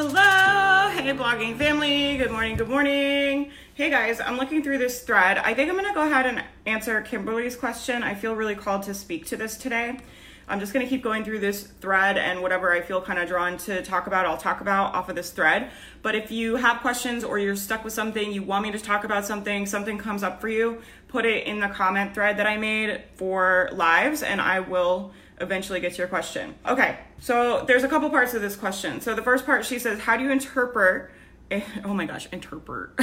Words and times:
Hello, 0.00 0.90
hey 0.90 1.12
blogging 1.12 1.58
family. 1.58 2.16
Good 2.18 2.30
morning, 2.30 2.54
good 2.56 2.68
morning. 2.68 3.50
Hey 3.74 3.90
guys, 3.90 4.20
I'm 4.20 4.36
looking 4.36 4.62
through 4.62 4.78
this 4.78 5.02
thread. 5.02 5.38
I 5.38 5.54
think 5.54 5.68
I'm 5.68 5.74
gonna 5.74 5.92
go 5.92 6.06
ahead 6.06 6.24
and 6.24 6.44
answer 6.66 7.00
Kimberly's 7.00 7.56
question. 7.56 8.04
I 8.04 8.14
feel 8.14 8.36
really 8.36 8.54
called 8.54 8.84
to 8.84 8.94
speak 8.94 9.26
to 9.26 9.36
this 9.36 9.56
today. 9.56 9.98
I'm 10.46 10.60
just 10.60 10.72
gonna 10.72 10.86
keep 10.86 11.02
going 11.02 11.24
through 11.24 11.40
this 11.40 11.64
thread 11.80 12.16
and 12.16 12.42
whatever 12.42 12.70
I 12.70 12.80
feel 12.80 13.02
kind 13.02 13.18
of 13.18 13.26
drawn 13.26 13.56
to 13.58 13.82
talk 13.82 14.06
about, 14.06 14.24
I'll 14.24 14.38
talk 14.38 14.60
about 14.60 14.94
off 14.94 15.08
of 15.08 15.16
this 15.16 15.32
thread. 15.32 15.68
But 16.00 16.14
if 16.14 16.30
you 16.30 16.54
have 16.54 16.80
questions 16.80 17.24
or 17.24 17.40
you're 17.40 17.56
stuck 17.56 17.82
with 17.82 17.92
something, 17.92 18.32
you 18.32 18.44
want 18.44 18.62
me 18.62 18.70
to 18.70 18.78
talk 18.78 19.02
about 19.02 19.26
something, 19.26 19.66
something 19.66 19.98
comes 19.98 20.22
up 20.22 20.40
for 20.40 20.48
you, 20.48 20.80
put 21.08 21.26
it 21.26 21.44
in 21.44 21.58
the 21.58 21.68
comment 21.68 22.14
thread 22.14 22.36
that 22.36 22.46
I 22.46 22.56
made 22.56 23.02
for 23.16 23.68
lives 23.72 24.22
and 24.22 24.40
I 24.40 24.60
will 24.60 25.12
eventually 25.40 25.80
get 25.80 25.92
to 25.92 25.98
your 25.98 26.08
question. 26.08 26.54
Okay, 26.66 26.98
so 27.18 27.64
there's 27.66 27.84
a 27.84 27.88
couple 27.88 28.08
parts 28.10 28.34
of 28.34 28.42
this 28.42 28.56
question. 28.56 29.00
So 29.00 29.14
the 29.14 29.22
first 29.22 29.46
part, 29.46 29.64
she 29.64 29.78
says, 29.78 30.00
How 30.00 30.16
do 30.16 30.24
you 30.24 30.30
interpret? 30.30 31.10
Oh 31.82 31.94
my 31.94 32.04
gosh, 32.04 32.28
interpret. 32.30 32.90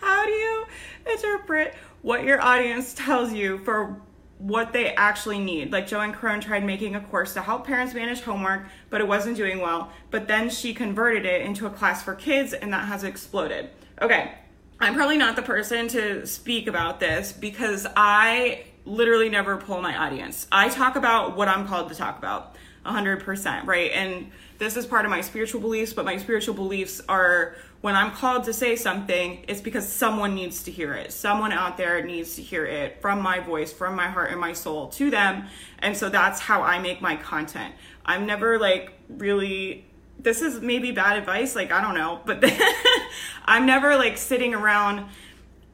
How 0.00 0.24
do 0.24 0.30
you 0.30 0.66
interpret 1.08 1.74
what 2.02 2.24
your 2.24 2.42
audience 2.42 2.94
tells 2.94 3.32
you 3.32 3.58
for 3.58 4.00
what 4.38 4.72
they 4.72 4.94
actually 4.94 5.38
need? 5.38 5.70
Like 5.70 5.86
Joanne 5.86 6.12
Crone 6.12 6.40
tried 6.40 6.64
making 6.64 6.96
a 6.96 7.00
course 7.00 7.32
to 7.34 7.42
help 7.42 7.64
parents 7.64 7.94
manage 7.94 8.22
homework, 8.22 8.66
but 8.88 9.00
it 9.00 9.06
wasn't 9.06 9.36
doing 9.36 9.60
well. 9.60 9.92
But 10.10 10.26
then 10.26 10.50
she 10.50 10.74
converted 10.74 11.24
it 11.26 11.42
into 11.42 11.66
a 11.66 11.70
class 11.70 12.02
for 12.02 12.16
kids, 12.16 12.54
and 12.54 12.72
that 12.72 12.86
has 12.86 13.04
exploded. 13.04 13.70
Okay, 14.02 14.32
I'm 14.80 14.94
probably 14.94 15.18
not 15.18 15.36
the 15.36 15.42
person 15.42 15.88
to 15.88 16.26
speak 16.26 16.66
about 16.66 17.00
this 17.00 17.32
because 17.32 17.86
I 17.94 18.64
literally 18.90 19.28
never 19.28 19.56
pull 19.56 19.80
my 19.80 19.96
audience. 19.96 20.46
I 20.50 20.68
talk 20.68 20.96
about 20.96 21.36
what 21.36 21.48
I'm 21.48 21.66
called 21.66 21.88
to 21.90 21.94
talk 21.94 22.18
about 22.18 22.56
100%, 22.84 23.66
right? 23.66 23.90
And 23.92 24.30
this 24.58 24.76
is 24.76 24.86
part 24.86 25.04
of 25.04 25.10
my 25.10 25.20
spiritual 25.20 25.60
beliefs, 25.60 25.92
but 25.92 26.04
my 26.04 26.16
spiritual 26.16 26.54
beliefs 26.54 27.00
are 27.08 27.54
when 27.80 27.94
I'm 27.94 28.10
called 28.10 28.44
to 28.44 28.52
say 28.52 28.76
something, 28.76 29.44
it's 29.48 29.60
because 29.60 29.88
someone 29.88 30.34
needs 30.34 30.64
to 30.64 30.70
hear 30.70 30.92
it. 30.92 31.12
Someone 31.12 31.52
out 31.52 31.78
there 31.78 32.02
needs 32.04 32.36
to 32.36 32.42
hear 32.42 32.66
it 32.66 33.00
from 33.00 33.22
my 33.22 33.40
voice, 33.40 33.72
from 33.72 33.96
my 33.96 34.08
heart 34.08 34.30
and 34.30 34.40
my 34.40 34.52
soul 34.52 34.88
to 34.88 35.10
them. 35.10 35.46
And 35.78 35.96
so 35.96 36.10
that's 36.10 36.40
how 36.40 36.62
I 36.62 36.78
make 36.78 37.00
my 37.00 37.16
content. 37.16 37.74
I'm 38.04 38.26
never 38.26 38.58
like 38.58 38.92
really 39.08 39.86
this 40.22 40.42
is 40.42 40.60
maybe 40.60 40.92
bad 40.92 41.16
advice, 41.16 41.56
like 41.56 41.72
I 41.72 41.80
don't 41.80 41.94
know, 41.94 42.20
but 42.26 42.44
I'm 43.46 43.64
never 43.64 43.96
like 43.96 44.18
sitting 44.18 44.54
around 44.54 45.08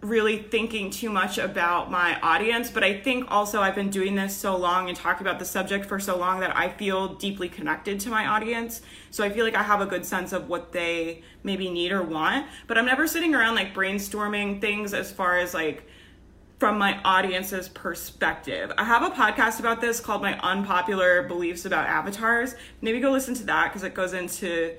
really 0.03 0.39
thinking 0.39 0.91
too 0.91 1.11
much 1.11 1.39
about 1.39 1.91
my 1.91 2.21
audience, 2.21 2.71
but 2.71 2.85
I 2.85 3.01
think 3.01 3.31
also 3.31 3.61
I've 3.61 3.75
been 3.75 3.91
doing 3.91 4.15
this 4.15 4.37
so 4.37 4.57
long 4.57 4.89
and 4.89 4.97
talking 4.97 5.27
about 5.27 5.39
the 5.39 5.45
subject 5.45 5.87
for 5.87 5.99
so 5.99 6.17
long 6.17 6.41
that 6.41 6.57
I 6.57 6.69
feel 6.69 7.15
deeply 7.15 7.49
connected 7.49 7.99
to 8.01 8.11
my 8.11 8.27
audience. 8.27 8.83
So 9.11 9.25
I 9.25 9.31
feel 9.31 9.45
like 9.45 9.57
I 9.57 9.63
have 9.63 9.81
a 9.81 9.87
good 9.87 10.05
sense 10.05 10.33
of 10.33 10.49
what 10.49 10.73
they 10.73 11.23
maybe 11.43 11.71
need 11.71 11.93
or 11.93 12.03
want, 12.03 12.47
but 12.67 12.77
I'm 12.79 12.87
never 12.87 13.07
sitting 13.07 13.35
around 13.35 13.55
like 13.55 13.75
brainstorming 13.75 14.61
things 14.61 14.93
as 14.95 15.11
far 15.11 15.39
as 15.39 15.55
like 15.55 15.89
from 16.59 16.79
my 16.79 17.01
audience's 17.03 17.69
perspective. 17.69 18.73
I 18.79 18.85
have 18.85 19.03
a 19.03 19.11
podcast 19.11 19.61
about 19.61 19.81
this 19.81 20.01
called 20.01 20.23
My 20.23 20.39
Unpopular 20.41 21.23
Beliefs 21.25 21.67
About 21.67 21.87
Avatars. 21.87 22.55
Maybe 22.81 23.01
go 23.01 23.11
listen 23.11 23.35
to 23.35 23.45
that 23.45 23.69
because 23.69 23.83
it 23.83 23.95
goes 23.95 24.15
into 24.15 24.75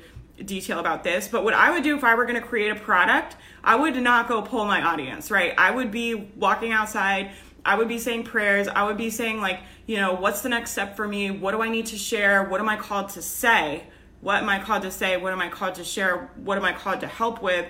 detail 0.46 0.80
about 0.80 1.04
this, 1.04 1.28
but 1.28 1.44
what 1.44 1.54
I 1.54 1.72
would 1.72 1.84
do 1.84 1.96
if 1.98 2.04
I 2.04 2.16
were 2.16 2.26
going 2.26 2.40
to 2.40 2.48
create 2.48 2.72
a 2.72 2.76
product, 2.76 3.36
I 3.64 3.76
would 3.76 3.96
not 3.96 4.28
go 4.28 4.42
pull 4.42 4.66
my 4.66 4.82
audience, 4.82 5.32
right? 5.32 5.54
I 5.58 5.72
would 5.72 5.92
be 5.92 6.14
walking 6.14 6.72
outside, 6.72 7.32
I 7.66 7.76
would 7.76 7.88
be 7.88 7.98
saying 7.98 8.24
prayers, 8.24 8.68
I 8.68 8.84
would 8.84 8.98
be 8.98 9.10
saying, 9.10 9.42
like, 9.42 9.60
you 9.86 9.98
know, 9.98 10.14
what's 10.14 10.42
the 10.42 10.50
next 10.50 10.72
step 10.72 10.96
for 10.96 11.08
me? 11.08 11.32
What 11.32 11.52
do 11.52 11.62
I 11.62 11.70
need 11.70 11.88
to 11.88 11.98
share? 11.98 12.44
What 12.44 12.62
am 12.62 12.70
I 12.70 12.78
called 12.78 13.10
to 13.10 13.22
say? 13.22 13.84
What 14.22 14.42
am 14.42 14.50
I 14.50 14.60
called 14.60 14.84
to 14.84 14.92
say? 14.92 15.18
What 15.18 15.34
am 15.34 15.42
I 15.42 15.50
called 15.50 15.76
to 15.76 15.84
share? 15.84 16.32
What 16.36 16.58
am 16.58 16.66
I 16.66 16.74
called 16.74 17.02
to 17.02 17.08
help 17.08 17.42
with? 17.42 17.66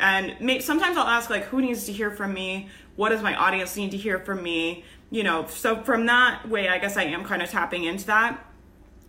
And 0.00 0.40
may, 0.40 0.60
sometimes 0.60 0.96
I'll 0.96 1.06
ask, 1.06 1.30
like, 1.30 1.44
who 1.44 1.60
needs 1.60 1.84
to 1.86 1.92
hear 1.92 2.10
from 2.10 2.32
me? 2.32 2.68
What 2.96 3.10
does 3.10 3.22
my 3.22 3.34
audience 3.34 3.76
need 3.76 3.90
to 3.92 3.96
hear 3.96 4.18
from 4.18 4.42
me? 4.42 4.84
You 5.10 5.22
know, 5.22 5.46
so 5.46 5.82
from 5.82 6.06
that 6.06 6.48
way, 6.48 6.68
I 6.68 6.78
guess 6.78 6.96
I 6.96 7.04
am 7.04 7.24
kind 7.24 7.42
of 7.42 7.50
tapping 7.50 7.84
into 7.84 8.06
that 8.06 8.44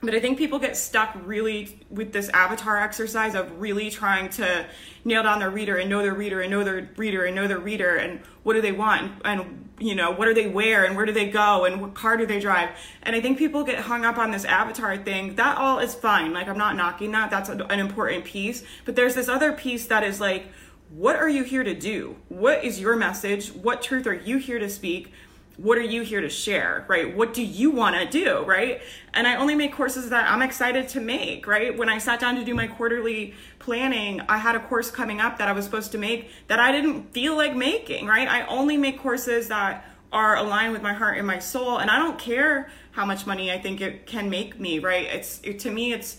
but 0.03 0.13
I 0.13 0.19
think 0.19 0.37
people 0.37 0.59
get 0.59 0.75
stuck 0.75 1.15
really 1.23 1.79
with 1.89 2.11
this 2.11 2.27
avatar 2.29 2.77
exercise 2.77 3.35
of 3.35 3.59
really 3.59 3.89
trying 3.89 4.29
to 4.31 4.65
nail 5.05 5.23
down 5.23 5.39
their 5.39 5.49
reader 5.49 5.77
and 5.77 5.89
know 5.89 6.01
their 6.01 6.13
reader 6.13 6.41
and 6.41 6.51
know 6.51 6.63
their 6.63 6.89
reader 6.97 7.23
and 7.23 7.35
know 7.35 7.47
their 7.47 7.59
reader 7.59 7.95
and 7.95 8.19
what 8.43 8.53
do 8.53 8.61
they 8.61 8.71
want 8.71 9.13
and 9.23 9.69
you 9.79 9.95
know 9.95 10.11
what 10.11 10.25
do 10.25 10.33
they 10.33 10.47
wear 10.47 10.85
and 10.85 10.95
where 10.95 11.05
do 11.05 11.13
they 11.13 11.29
go 11.29 11.65
and 11.65 11.81
what 11.81 11.93
car 11.93 12.17
do 12.17 12.25
they 12.25 12.39
drive. 12.39 12.69
And 13.03 13.15
I 13.15 13.21
think 13.21 13.37
people 13.37 13.63
get 13.63 13.79
hung 13.79 14.03
up 14.03 14.17
on 14.17 14.31
this 14.31 14.43
avatar 14.43 14.97
thing. 14.97 15.35
That 15.35 15.57
all 15.57 15.79
is 15.79 15.95
fine. 15.95 16.33
Like 16.33 16.47
I'm 16.47 16.57
not 16.57 16.75
knocking 16.75 17.11
that. 17.11 17.29
That's 17.29 17.49
an 17.49 17.79
important 17.79 18.25
piece. 18.25 18.63
But 18.83 18.95
there's 18.95 19.15
this 19.15 19.29
other 19.29 19.53
piece 19.53 19.87
that 19.87 20.03
is 20.03 20.19
like 20.19 20.47
what 20.89 21.15
are 21.15 21.29
you 21.29 21.43
here 21.43 21.63
to 21.63 21.73
do? 21.73 22.17
What 22.29 22.63
is 22.63 22.79
your 22.79 22.95
message? 22.95 23.51
What 23.51 23.81
truth 23.81 24.05
are 24.05 24.13
you 24.13 24.37
here 24.37 24.59
to 24.59 24.69
speak 24.69 25.11
what 25.57 25.77
are 25.77 25.81
you 25.81 26.01
here 26.01 26.21
to 26.21 26.29
share 26.29 26.85
right? 26.87 27.15
What 27.15 27.33
do 27.33 27.43
you 27.43 27.71
want 27.71 27.95
to 27.95 28.05
do 28.05 28.43
right? 28.43 28.81
And 29.13 29.27
i 29.27 29.35
only 29.35 29.55
make 29.55 29.73
courses 29.73 30.09
that 30.09 30.29
i'm 30.29 30.41
excited 30.41 30.87
to 30.89 30.99
make 30.99 31.45
right? 31.47 31.77
When 31.77 31.89
i 31.89 31.97
sat 31.97 32.19
down 32.19 32.35
to 32.35 32.43
do 32.43 32.53
my 32.53 32.67
quarterly 32.67 33.33
planning 33.59 34.21
i 34.27 34.37
had 34.37 34.55
a 34.55 34.59
course 34.59 34.89
coming 34.91 35.21
up 35.21 35.37
that 35.37 35.47
i 35.47 35.51
was 35.51 35.65
supposed 35.65 35.91
to 35.93 35.97
make 35.97 36.29
that 36.47 36.59
i 36.59 36.71
didn't 36.71 37.13
feel 37.13 37.35
like 37.35 37.55
making 37.55 38.07
right? 38.07 38.27
I 38.27 38.45
only 38.47 38.77
make 38.77 38.99
courses 38.99 39.47
that 39.49 39.85
are 40.11 40.35
aligned 40.37 40.73
with 40.73 40.81
my 40.81 40.93
heart 40.93 41.17
and 41.17 41.25
my 41.25 41.39
soul 41.39 41.77
and 41.77 41.89
i 41.89 41.97
don't 41.97 42.19
care 42.19 42.69
how 42.91 43.05
much 43.05 43.25
money 43.25 43.51
i 43.51 43.57
think 43.59 43.81
it 43.81 44.05
can 44.05 44.29
make 44.29 44.59
me 44.59 44.79
right? 44.79 45.05
It's 45.05 45.39
it, 45.43 45.59
to 45.59 45.71
me 45.71 45.93
it's 45.93 46.17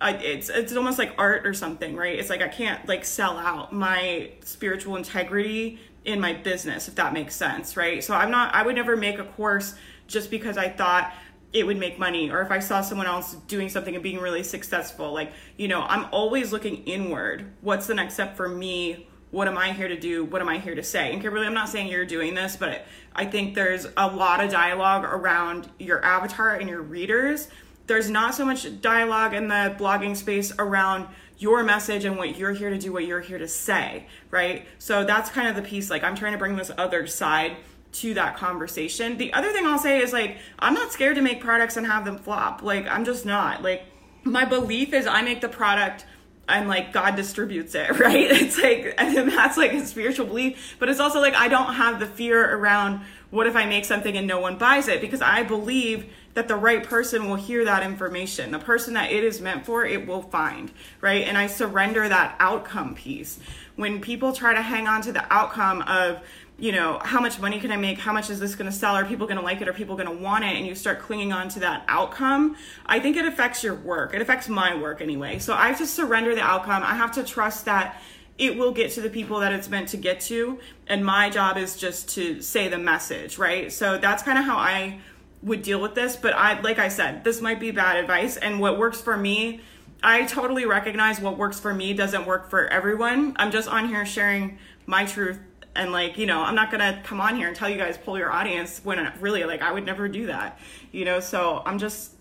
it's 0.00 0.48
it's 0.48 0.76
almost 0.76 0.98
like 0.98 1.14
art 1.18 1.46
or 1.46 1.52
something, 1.52 1.96
right? 1.96 2.18
It's 2.18 2.30
like 2.30 2.42
I 2.42 2.48
can't 2.48 2.86
like 2.86 3.04
sell 3.04 3.36
out 3.36 3.72
my 3.72 4.30
spiritual 4.44 4.96
integrity 4.96 5.80
in 6.08 6.18
my 6.18 6.32
business 6.32 6.88
if 6.88 6.94
that 6.94 7.12
makes 7.12 7.34
sense 7.36 7.76
right? 7.76 8.02
So 8.02 8.14
i'm 8.14 8.30
not 8.30 8.54
i 8.54 8.62
would 8.64 8.74
never 8.74 8.96
make 8.96 9.18
a 9.18 9.24
course 9.24 9.74
just 10.06 10.30
because 10.30 10.56
i 10.56 10.68
thought 10.68 11.12
it 11.52 11.66
would 11.66 11.76
make 11.76 11.98
money 11.98 12.30
or 12.30 12.40
if 12.40 12.50
i 12.50 12.58
saw 12.58 12.80
someone 12.80 13.06
else 13.06 13.34
doing 13.46 13.68
something 13.68 13.94
and 13.94 14.02
being 14.02 14.18
really 14.18 14.42
successful 14.42 15.12
like 15.12 15.32
you 15.58 15.68
know 15.68 15.82
i'm 15.82 16.06
always 16.10 16.50
looking 16.50 16.82
inward. 16.84 17.52
What's 17.60 17.86
the 17.86 17.94
next 17.94 18.14
step 18.14 18.36
for 18.36 18.48
me? 18.48 19.06
What 19.30 19.48
am 19.48 19.58
i 19.58 19.72
here 19.72 19.88
to 19.88 20.00
do? 20.00 20.24
What 20.24 20.40
am 20.40 20.48
i 20.48 20.58
here 20.58 20.74
to 20.74 20.82
say? 20.82 21.12
And 21.12 21.20
kimberly 21.20 21.46
i'm 21.46 21.54
not 21.54 21.68
saying 21.68 21.88
you're 21.88 22.06
doing 22.06 22.34
this 22.34 22.56
but 22.56 22.86
i 23.14 23.26
think 23.26 23.54
there's 23.54 23.86
a 23.98 24.08
lot 24.08 24.42
of 24.42 24.50
dialogue 24.50 25.04
around 25.04 25.68
your 25.78 26.02
avatar 26.02 26.54
and 26.54 26.70
your 26.70 26.80
readers. 26.80 27.48
There's 27.86 28.08
not 28.10 28.34
so 28.34 28.46
much 28.46 28.80
dialogue 28.80 29.34
in 29.34 29.48
the 29.48 29.74
blogging 29.78 30.16
space 30.16 30.52
around 30.58 31.06
your 31.38 31.62
message 31.62 32.04
and 32.04 32.16
what 32.16 32.36
you're 32.36 32.52
here 32.52 32.70
to 32.70 32.78
do, 32.78 32.92
what 32.92 33.06
you're 33.06 33.20
here 33.20 33.38
to 33.38 33.48
say, 33.48 34.06
right? 34.30 34.66
So 34.78 35.04
that's 35.04 35.30
kind 35.30 35.48
of 35.48 35.56
the 35.56 35.62
piece. 35.62 35.90
Like, 35.90 36.02
I'm 36.02 36.16
trying 36.16 36.32
to 36.32 36.38
bring 36.38 36.56
this 36.56 36.70
other 36.76 37.06
side 37.06 37.56
to 37.90 38.14
that 38.14 38.36
conversation. 38.36 39.16
The 39.16 39.32
other 39.32 39.52
thing 39.52 39.64
I'll 39.64 39.78
say 39.78 40.00
is, 40.00 40.12
like, 40.12 40.38
I'm 40.58 40.74
not 40.74 40.92
scared 40.92 41.16
to 41.16 41.22
make 41.22 41.40
products 41.40 41.76
and 41.76 41.86
have 41.86 42.04
them 42.04 42.18
flop. 42.18 42.62
Like, 42.62 42.86
I'm 42.86 43.04
just 43.04 43.24
not. 43.24 43.62
Like, 43.62 43.84
my 44.24 44.44
belief 44.44 44.92
is 44.92 45.06
I 45.06 45.22
make 45.22 45.40
the 45.40 45.48
product 45.48 46.04
and 46.48 46.68
like 46.68 46.92
God 46.92 47.14
distributes 47.14 47.74
it, 47.74 47.90
right? 47.98 48.30
It's 48.30 48.58
like, 48.58 48.94
and 48.98 49.30
that's 49.30 49.56
like 49.56 49.72
a 49.72 49.84
spiritual 49.86 50.26
belief, 50.26 50.76
but 50.78 50.88
it's 50.88 51.00
also 51.00 51.20
like 51.20 51.34
I 51.34 51.48
don't 51.48 51.74
have 51.74 52.00
the 52.00 52.06
fear 52.06 52.56
around 52.56 53.02
what 53.30 53.46
if 53.46 53.54
I 53.54 53.66
make 53.66 53.84
something 53.84 54.16
and 54.16 54.26
no 54.26 54.40
one 54.40 54.56
buys 54.56 54.88
it 54.88 55.00
because 55.00 55.20
I 55.20 55.42
believe 55.42 56.10
that 56.38 56.46
the 56.46 56.54
right 56.54 56.84
person 56.84 57.28
will 57.28 57.34
hear 57.34 57.64
that 57.64 57.82
information. 57.82 58.52
The 58.52 58.60
person 58.60 58.94
that 58.94 59.10
it 59.10 59.24
is 59.24 59.40
meant 59.40 59.66
for, 59.66 59.84
it 59.84 60.06
will 60.06 60.22
find, 60.22 60.70
right? 61.00 61.26
And 61.26 61.36
I 61.36 61.48
surrender 61.48 62.08
that 62.08 62.36
outcome 62.38 62.94
piece. 62.94 63.40
When 63.74 64.00
people 64.00 64.32
try 64.32 64.54
to 64.54 64.62
hang 64.62 64.86
on 64.86 65.02
to 65.02 65.10
the 65.10 65.24
outcome 65.34 65.82
of, 65.82 66.20
you 66.56 66.70
know, 66.70 67.00
how 67.02 67.20
much 67.20 67.40
money 67.40 67.58
can 67.58 67.72
I 67.72 67.76
make? 67.76 67.98
How 67.98 68.12
much 68.12 68.30
is 68.30 68.38
this 68.38 68.54
going 68.54 68.70
to 68.70 68.76
sell? 68.76 68.94
Are 68.94 69.04
people 69.04 69.26
going 69.26 69.38
to 69.38 69.42
like 69.42 69.60
it? 69.60 69.68
Are 69.68 69.72
people 69.72 69.96
going 69.96 70.06
to 70.06 70.14
want 70.14 70.44
it? 70.44 70.54
And 70.54 70.64
you 70.64 70.76
start 70.76 71.00
clinging 71.00 71.32
on 71.32 71.48
to 71.48 71.58
that 71.58 71.82
outcome. 71.88 72.56
I 72.86 73.00
think 73.00 73.16
it 73.16 73.24
affects 73.24 73.64
your 73.64 73.74
work. 73.74 74.14
It 74.14 74.22
affects 74.22 74.48
my 74.48 74.76
work 74.76 75.00
anyway. 75.00 75.40
So 75.40 75.54
I 75.54 75.66
have 75.66 75.78
to 75.78 75.86
surrender 75.88 76.36
the 76.36 76.42
outcome. 76.42 76.84
I 76.84 76.94
have 76.94 77.10
to 77.14 77.24
trust 77.24 77.64
that 77.64 78.00
it 78.38 78.56
will 78.56 78.70
get 78.70 78.92
to 78.92 79.00
the 79.00 79.10
people 79.10 79.40
that 79.40 79.52
it's 79.52 79.68
meant 79.68 79.88
to 79.88 79.96
get 79.96 80.20
to. 80.20 80.60
And 80.86 81.04
my 81.04 81.30
job 81.30 81.56
is 81.56 81.76
just 81.76 82.10
to 82.10 82.40
say 82.42 82.68
the 82.68 82.78
message, 82.78 83.38
right? 83.38 83.72
So 83.72 83.98
that's 83.98 84.22
kind 84.22 84.38
of 84.38 84.44
how 84.44 84.56
I 84.56 85.00
would 85.42 85.62
deal 85.62 85.80
with 85.80 85.94
this 85.94 86.16
but 86.16 86.34
i 86.34 86.60
like 86.60 86.78
i 86.78 86.88
said 86.88 87.22
this 87.24 87.40
might 87.40 87.60
be 87.60 87.70
bad 87.70 87.96
advice 87.96 88.36
and 88.36 88.58
what 88.60 88.78
works 88.78 89.00
for 89.00 89.16
me 89.16 89.60
I 90.00 90.26
totally 90.26 90.64
recognize 90.64 91.20
what 91.20 91.36
works 91.36 91.58
for 91.58 91.74
me 91.74 91.92
doesn't 91.92 92.24
work 92.24 92.50
for 92.50 92.68
everyone. 92.68 93.34
I'm 93.34 93.50
just 93.50 93.68
on 93.68 93.88
here 93.88 94.06
sharing 94.06 94.58
my 94.86 95.04
truth 95.04 95.40
and 95.76 95.92
like 95.92 96.18
you 96.18 96.26
know 96.26 96.42
i'm 96.42 96.54
not 96.54 96.70
gonna 96.70 97.00
come 97.04 97.20
on 97.20 97.36
here 97.36 97.46
and 97.46 97.56
tell 97.56 97.68
you 97.68 97.76
guys 97.76 97.96
pull 97.96 98.18
your 98.18 98.30
audience 98.30 98.80
when 98.84 99.12
really 99.20 99.44
like 99.44 99.62
i 99.62 99.70
would 99.72 99.86
never 99.86 100.08
do 100.08 100.26
that 100.26 100.58
you 100.92 101.04
know 101.04 101.20
so 101.20 101.62
i'm 101.64 101.78
just 101.78 102.12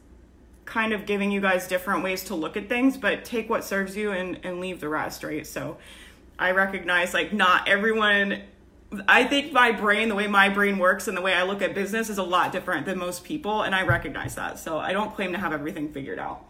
kind 0.66 0.94
of 0.94 1.06
giving 1.06 1.32
you 1.32 1.42
guys 1.42 1.68
different 1.68 2.04
ways 2.04 2.24
to 2.24 2.36
look 2.36 2.56
at 2.56 2.70
things 2.70 2.98
but 2.98 3.26
take 3.26 3.50
what 3.50 3.64
serves 3.64 3.96
you 3.96 4.12
and 4.12 4.40
and 4.44 4.60
leave 4.60 4.80
the 4.80 4.88
rest 4.88 5.24
right 5.24 5.48
so 5.48 5.78
i 6.38 6.52
recognize 6.52 7.14
like 7.14 7.34
not 7.34 7.68
everyone 7.68 8.42
I 9.08 9.26
think 9.26 9.52
my 9.52 9.72
brain, 9.72 10.10
the 10.10 10.16
way 10.16 10.28
my 10.28 10.50
brain 10.50 10.78
works 10.78 11.08
and 11.08 11.18
the 11.18 11.22
way 11.22 11.34
I 11.34 11.44
look 11.44 11.62
at 11.62 11.76
business 11.76 12.10
is 12.10 12.18
a 12.18 12.24
lot 12.24 12.52
different 12.52 12.86
than 12.86 12.98
most 12.98 13.24
people, 13.24 13.64
and 13.64 13.76
I 13.76 13.84
recognize 13.84 14.36
that. 14.36 14.60
So 14.60 14.78
I 14.78 14.94
don't 14.94 15.14
claim 15.14 15.34
to 15.34 15.38
have 15.38 15.52
everything 15.52 15.92
figured 15.92 16.20
out. 16.20 16.46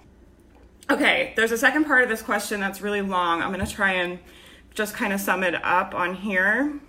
Okay, 0.89 1.33
there's 1.35 1.51
a 1.51 1.57
second 1.57 1.85
part 1.85 2.03
of 2.03 2.09
this 2.09 2.21
question 2.21 2.59
that's 2.59 2.79
really 2.81 3.01
long. 3.01 3.41
I'm 3.41 3.53
to 3.53 3.65
try 3.65 3.93
and 3.93 4.19
just 4.73 4.93
kind 4.93 5.11
of 5.11 5.19
sum 5.19 5.43
it 5.43 5.55
up 5.63 5.95
on 5.95 6.13
here. 6.13 6.79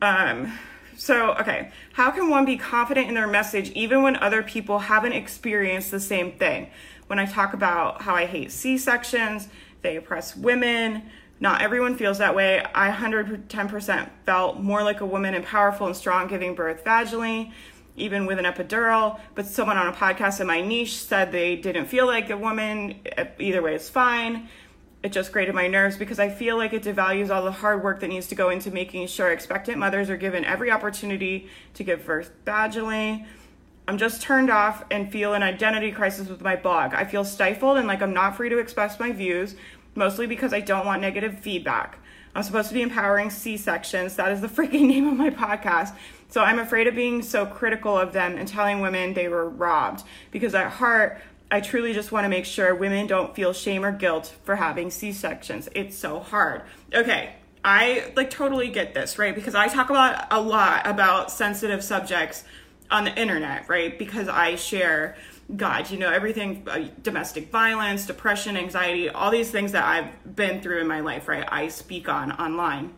Um, 0.00 0.56
so, 0.96 1.34
okay, 1.34 1.72
how 1.92 2.10
can 2.10 2.30
one 2.30 2.44
be 2.44 2.56
confident 2.56 3.08
in 3.08 3.14
their 3.14 3.26
message 3.26 3.70
even 3.70 4.02
when 4.02 4.16
other 4.16 4.42
people 4.42 4.78
haven't 4.78 5.12
experienced 5.12 5.90
the 5.90 6.00
same 6.00 6.32
thing? 6.32 6.70
When 7.08 7.18
I 7.18 7.26
talk 7.26 7.52
about 7.52 8.02
how 8.02 8.14
I 8.14 8.24
hate 8.26 8.50
C 8.50 8.78
sections, 8.78 9.48
they 9.82 9.96
oppress 9.96 10.36
women, 10.36 11.10
not 11.38 11.60
everyone 11.60 11.96
feels 11.96 12.18
that 12.18 12.34
way. 12.34 12.64
I 12.74 12.90
110% 12.90 14.08
felt 14.24 14.60
more 14.60 14.82
like 14.82 15.00
a 15.00 15.06
woman 15.06 15.34
and 15.34 15.44
powerful 15.44 15.86
and 15.86 15.96
strong 15.96 16.28
giving 16.28 16.54
birth 16.54 16.84
vaginally, 16.84 17.52
even 17.96 18.24
with 18.26 18.38
an 18.38 18.46
epidural. 18.46 19.20
But 19.34 19.46
someone 19.46 19.76
on 19.76 19.86
a 19.86 19.92
podcast 19.92 20.40
in 20.40 20.46
my 20.46 20.62
niche 20.62 20.96
said 20.96 21.32
they 21.32 21.56
didn't 21.56 21.86
feel 21.86 22.06
like 22.06 22.30
a 22.30 22.36
woman. 22.36 23.00
Either 23.38 23.60
way, 23.60 23.74
it's 23.74 23.90
fine. 23.90 24.48
It 25.02 25.12
just 25.12 25.30
grated 25.30 25.54
my 25.54 25.68
nerves 25.68 25.96
because 25.96 26.18
I 26.18 26.30
feel 26.30 26.56
like 26.56 26.72
it 26.72 26.82
devalues 26.82 27.30
all 27.30 27.44
the 27.44 27.52
hard 27.52 27.84
work 27.84 28.00
that 28.00 28.08
needs 28.08 28.26
to 28.28 28.34
go 28.34 28.48
into 28.48 28.70
making 28.70 29.06
sure 29.06 29.30
expectant 29.30 29.78
mothers 29.78 30.08
are 30.08 30.16
given 30.16 30.44
every 30.44 30.70
opportunity 30.70 31.48
to 31.74 31.84
give 31.84 32.04
birth 32.06 32.32
vaginally. 32.46 33.26
I'm 33.86 33.98
just 33.98 34.20
turned 34.20 34.50
off 34.50 34.84
and 34.90 35.12
feel 35.12 35.34
an 35.34 35.44
identity 35.44 35.92
crisis 35.92 36.28
with 36.28 36.40
my 36.40 36.56
blog. 36.56 36.92
I 36.92 37.04
feel 37.04 37.24
stifled 37.24 37.76
and 37.76 37.86
like 37.86 38.02
I'm 38.02 38.14
not 38.14 38.36
free 38.36 38.48
to 38.48 38.58
express 38.58 38.98
my 38.98 39.12
views 39.12 39.54
mostly 39.96 40.26
because 40.26 40.52
I 40.52 40.60
don't 40.60 40.86
want 40.86 41.00
negative 41.00 41.40
feedback. 41.40 41.98
I'm 42.34 42.42
supposed 42.42 42.68
to 42.68 42.74
be 42.74 42.82
empowering 42.82 43.30
C 43.30 43.56
sections. 43.56 44.16
That 44.16 44.30
is 44.30 44.40
the 44.40 44.48
freaking 44.48 44.86
name 44.86 45.08
of 45.08 45.16
my 45.16 45.30
podcast. 45.30 45.94
So 46.28 46.42
I'm 46.42 46.58
afraid 46.58 46.86
of 46.86 46.94
being 46.94 47.22
so 47.22 47.46
critical 47.46 47.96
of 47.96 48.12
them 48.12 48.36
and 48.36 48.46
telling 48.46 48.80
women 48.80 49.14
they 49.14 49.28
were 49.28 49.48
robbed 49.48 50.02
because 50.30 50.54
at 50.54 50.72
heart, 50.72 51.20
I 51.50 51.60
truly 51.60 51.92
just 51.92 52.10
want 52.10 52.24
to 52.24 52.28
make 52.28 52.44
sure 52.44 52.74
women 52.74 53.06
don't 53.06 53.34
feel 53.34 53.52
shame 53.52 53.84
or 53.84 53.92
guilt 53.92 54.34
for 54.42 54.56
having 54.56 54.90
C 54.90 55.12
sections. 55.12 55.68
It's 55.74 55.96
so 55.96 56.18
hard. 56.18 56.62
Okay, 56.92 57.34
I 57.64 58.12
like 58.16 58.30
totally 58.30 58.68
get 58.68 58.94
this, 58.94 59.18
right? 59.18 59.34
Because 59.34 59.54
I 59.54 59.68
talk 59.68 59.88
about 59.88 60.26
a 60.30 60.40
lot 60.40 60.86
about 60.86 61.30
sensitive 61.30 61.84
subjects 61.84 62.44
on 62.90 63.04
the 63.04 63.20
internet, 63.20 63.68
right? 63.68 63.98
Because 63.98 64.28
I 64.28 64.56
share 64.56 65.16
God, 65.54 65.90
you 65.90 65.98
know, 65.98 66.10
everything 66.10 66.66
uh, 66.66 66.88
domestic 67.02 67.50
violence, 67.50 68.06
depression, 68.06 68.56
anxiety, 68.56 69.08
all 69.08 69.30
these 69.30 69.50
things 69.50 69.72
that 69.72 69.84
I've 69.84 70.36
been 70.36 70.60
through 70.60 70.80
in 70.80 70.88
my 70.88 71.00
life, 71.00 71.28
right? 71.28 71.44
I 71.48 71.68
speak 71.68 72.08
on 72.08 72.32
online. 72.32 72.92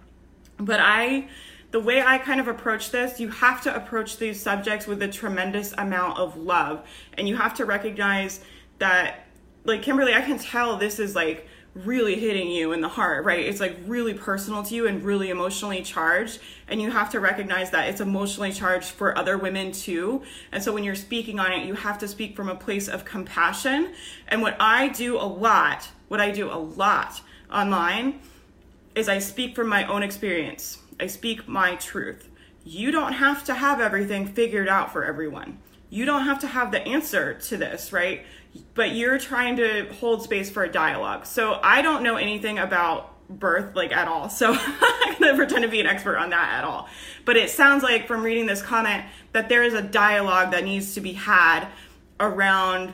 But 0.57 0.81
I, 0.81 1.29
the 1.71 1.81
way 1.81 2.03
I 2.03 2.19
kind 2.19 2.41
of 2.41 2.49
approach 2.49 2.91
this, 2.91 3.21
you 3.21 3.29
have 3.29 3.63
to 3.63 3.75
approach 3.75 4.17
these 4.17 4.41
subjects 4.41 4.87
with 4.87 5.03
a 5.03 5.09
tremendous 5.09 5.75
amount 5.77 6.19
of 6.19 6.37
love. 6.37 6.87
And 7.15 7.29
you 7.29 7.37
have 7.37 7.55
to 7.55 7.67
recognize 7.67 8.41
that, 8.79 9.27
like, 9.65 9.83
Kimberly, 9.83 10.15
I 10.15 10.23
can 10.23 10.39
tell 10.39 10.77
this 10.77 10.99
is 10.99 11.15
like, 11.15 11.47
really 11.85 12.19
hitting 12.19 12.51
you 12.51 12.73
in 12.73 12.81
the 12.81 12.89
heart, 12.89 13.25
right? 13.25 13.45
It's 13.45 13.61
like 13.61 13.77
really 13.87 14.15
personal 14.15 14.63
to 14.65 14.75
you 14.75 14.87
and 14.87 15.03
really 15.03 15.31
emotionally 15.31 15.83
charged. 15.83 16.41
And 16.69 16.81
you 16.81 16.91
have 16.91 17.11
to 17.11 17.21
recognize 17.21 17.71
that 17.71 17.89
it's 17.89 18.01
emotionally 18.01 18.53
charged 18.53 18.91
for 18.91 19.17
other 19.17 19.39
women 19.39 19.73
too. 19.73 20.23
And 20.53 20.63
so 20.63 20.73
when 20.73 20.85
you're 20.85 20.95
speaking 20.95 21.39
on 21.39 21.53
it, 21.53 21.67
you 21.67 21.75
have 21.75 21.99
to 21.99 22.09
speak 22.09 22.37
from 22.37 22.49
a 22.49 22.55
place 22.55 22.89
of 22.89 23.05
compassion. 23.05 23.93
And 24.29 24.43
what 24.43 24.57
I 24.61 24.89
do 24.89 25.17
a 25.17 25.25
lot, 25.27 25.89
what 26.09 26.21
I 26.21 26.31
do 26.31 26.51
a 26.51 26.59
lot 26.59 27.21
online 27.53 28.21
is 28.95 29.09
I 29.09 29.19
speak 29.19 29.55
from 29.55 29.69
my 29.69 29.87
own 29.87 30.03
experience. 30.03 30.79
I 31.01 31.07
speak 31.07 31.49
my 31.49 31.77
truth. 31.77 32.29
You 32.65 32.91
don't 32.91 33.15
have 33.15 33.45
to 33.45 33.55
have 33.55 33.81
everything 33.81 34.27
figured 34.27 34.69
out 34.69 34.93
for 34.93 35.05
everyone. 35.05 35.59
You 35.91 36.05
don't 36.05 36.25
have 36.25 36.41
to 36.41 36.47
have 36.47 36.71
the 36.71 36.87
answer 36.87 37.35
to 37.35 37.57
this, 37.57 37.93
right? 37.93 38.27
But 38.75 38.95
you're 38.95 39.19
trying 39.19 39.57
to 39.57 39.93
hold 39.95 40.23
space 40.23 40.51
for 40.51 40.65
a 40.65 40.71
dialogue. 40.71 41.27
So 41.27 41.59
I 41.63 41.83
don't 41.83 42.03
know 42.03 42.17
anything 42.17 42.59
about 42.59 43.15
birth 43.29 43.77
like 43.77 43.93
at 43.93 44.09
all. 44.09 44.29
So 44.29 44.53
I'm 44.53 45.19
going 45.19 45.33
to 45.33 45.37
pretend 45.37 45.63
to 45.63 45.69
be 45.69 45.81
an 45.81 45.87
expert 45.87 46.17
on 46.17 46.31
that 46.31 46.55
at 46.59 46.65
all. 46.65 46.89
But 47.25 47.37
it 47.37 47.51
sounds 47.51 47.83
like 47.83 48.07
from 48.07 48.23
reading 48.23 48.47
this 48.47 48.63
comment 48.63 49.05
that 49.33 49.49
there 49.49 49.63
is 49.63 49.75
a 49.75 49.83
dialogue 49.83 50.53
that 50.53 50.65
needs 50.65 50.95
to 50.95 51.01
be 51.01 51.13
had 51.13 51.69
around, 52.21 52.93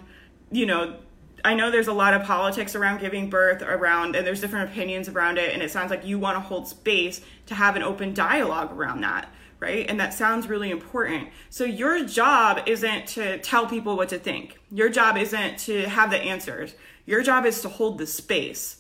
you 0.51 0.67
know, 0.67 0.97
I 1.45 1.55
know 1.55 1.71
there's 1.71 1.89
a 1.89 1.93
lot 1.93 2.15
of 2.15 2.23
politics 2.25 2.75
around 2.75 3.01
giving 3.01 3.29
birth 3.29 3.61
around 3.61 4.17
and 4.17 4.27
there's 4.27 4.41
different 4.41 4.71
opinions 4.71 5.11
around 5.11 5.37
it 5.37 5.53
and 5.53 5.63
it 5.63 5.71
sounds 5.71 5.91
like 5.91 6.07
you 6.07 6.19
want 6.19 6.37
to 6.37 6.41
hold 6.41 6.67
space 6.67 7.21
to 7.47 7.55
have 7.55 7.77
an 7.77 7.83
open 7.83 8.15
dialogue 8.15 8.73
around 8.73 9.03
that 9.03 9.29
right? 9.65 9.89
And 9.89 9.99
that 9.99 10.13
sounds 10.13 10.47
really 10.47 10.71
important. 10.71 11.31
So 11.49 11.65
your 11.65 12.05
job 12.05 12.61
isn't 12.67 13.07
to 13.09 13.39
tell 13.39 13.67
people 13.67 13.97
what 13.97 14.11
to 14.11 14.19
think. 14.19 14.59
Your 14.71 14.91
job 14.91 15.17
isn't 15.17 15.59
to 15.61 15.89
have 15.89 16.11
the 16.11 16.19
answers. 16.19 16.75
Your 17.07 17.23
job 17.23 17.47
is 17.47 17.63
to 17.63 17.69
hold 17.69 17.99
the 17.99 18.07
space. 18.07 18.77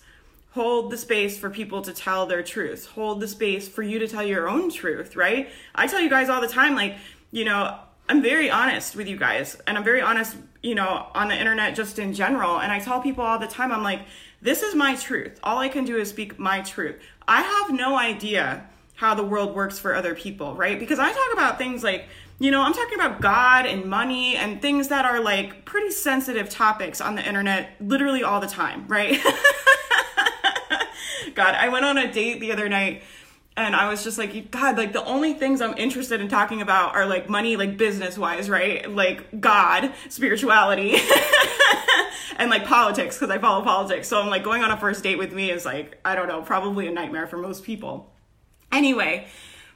Hold 0.52 0.90
the 0.90 0.98
space 0.98 1.38
for 1.38 1.50
people 1.50 1.81
to 1.82 1.92
tell 1.92 2.26
their 2.26 2.42
truth. 2.42 2.86
Hold 2.94 3.20
the 3.20 3.28
space 3.28 3.66
for 3.66 3.82
you 3.82 3.98
to 3.98 4.06
tell 4.06 4.22
your 4.22 4.48
own 4.48 4.70
truth, 4.70 5.16
right? 5.16 5.48
I 5.75 5.86
tell 5.86 6.00
you 6.00 6.10
guys 6.10 6.28
all 6.28 6.40
the 6.40 6.48
time, 6.48 6.75
like, 6.76 6.96
you 7.32 7.44
know, 7.44 7.78
I'm 8.08 8.22
very 8.22 8.50
honest 8.50 8.94
with 8.94 9.08
you 9.08 9.16
guys, 9.16 9.56
and 9.66 9.78
I'm 9.78 9.84
very 9.84 10.02
honest, 10.02 10.37
you 10.62 10.75
know, 10.75 11.06
on 11.14 11.28
the 11.28 11.37
internet 11.37 11.75
just 11.75 11.98
in 11.98 12.12
general. 12.12 12.60
And 12.60 12.70
I 12.70 12.78
tell 12.78 13.00
people 13.00 13.25
all 13.25 13.38
the 13.38 13.46
time, 13.46 13.72
I'm 13.72 13.82
like, 13.82 14.02
this 14.42 14.62
is 14.62 14.75
my 14.75 14.94
truth. 14.94 15.40
All 15.42 15.58
I 15.58 15.69
can 15.69 15.87
do 15.87 15.96
is 15.96 16.10
speak 16.10 16.38
my 16.38 16.60
truth. 16.60 16.96
I 17.26 17.40
have 17.40 17.75
no 17.75 17.96
idea 17.96 18.69
how 18.94 19.14
the 19.14 19.25
world 19.25 19.55
works 19.55 19.79
for 19.79 19.94
other 19.94 20.14
people, 20.14 20.55
right? 20.55 20.79
Because 20.79 20.99
I 20.99 21.12
talk 21.12 21.32
about 21.32 21.58
things 21.58 21.82
like, 21.82 22.06
you 22.38 22.50
know, 22.50 22.62
I'm 22.62 22.73
talking 22.73 22.94
about 22.94 23.20
God 23.20 23.67
and 23.67 23.87
money 23.87 24.37
and 24.37 24.62
things 24.62 24.88
that 24.88 25.05
are 25.05 25.20
like 25.20 25.64
pretty 25.64 25.91
sensitive 25.91 26.49
topics 26.49 27.00
on 27.00 27.14
the 27.14 27.26
internet 27.26 27.73
literally 27.81 28.23
all 28.23 28.41
the 28.41 28.46
time, 28.46 28.87
right? 28.88 29.20
God, 31.35 31.55
I 31.55 31.69
went 31.69 31.85
on 31.85 31.99
a 31.99 32.12
date 32.12 32.41
the 32.41 32.52
other 32.52 32.69
night 32.69 33.02
and 33.56 33.76
I 33.76 33.88
was 33.88 34.02
just 34.02 34.18
like, 34.18 34.50
God, 34.50 34.76
like 34.76 34.92
the 34.92 35.04
only 35.04 35.35
things 35.35 35.61
I'm 35.61 35.76
interested 35.78 36.21
in 36.21 36.28
talking 36.28 36.61
about 36.61 36.97
are 36.97 37.07
like 37.07 37.28
money, 37.28 37.57
like 37.57 37.76
business 37.76 38.18
wise, 38.18 38.50
right? 38.50 38.90
Like 38.90 39.40
God, 39.40 39.92
spirituality, 40.09 40.97
and 42.37 42.50
like 42.50 42.64
politics, 42.64 43.16
because 43.16 43.30
I 43.30 43.38
follow 43.38 43.62
politics. 43.62 44.09
So 44.09 44.21
I'm 44.21 44.28
like, 44.28 44.42
going 44.42 44.62
on 44.62 44.73
a 44.73 44.76
first 44.76 45.04
date 45.04 45.18
with 45.18 45.33
me 45.33 45.52
is 45.52 45.64
like, 45.64 46.00
I 46.04 46.16
don't 46.16 46.26
know, 46.26 46.42
probably 46.42 46.88
a 46.88 46.90
nightmare 46.90 47.28
for 47.28 47.37
most 47.37 47.62
people. 47.62 48.12
Anyway, 48.75 49.26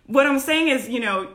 what 0.07 0.27
I'm 0.27 0.39
saying 0.39 0.69
is, 0.69 0.89
you 0.89 1.01
know, 1.01 1.29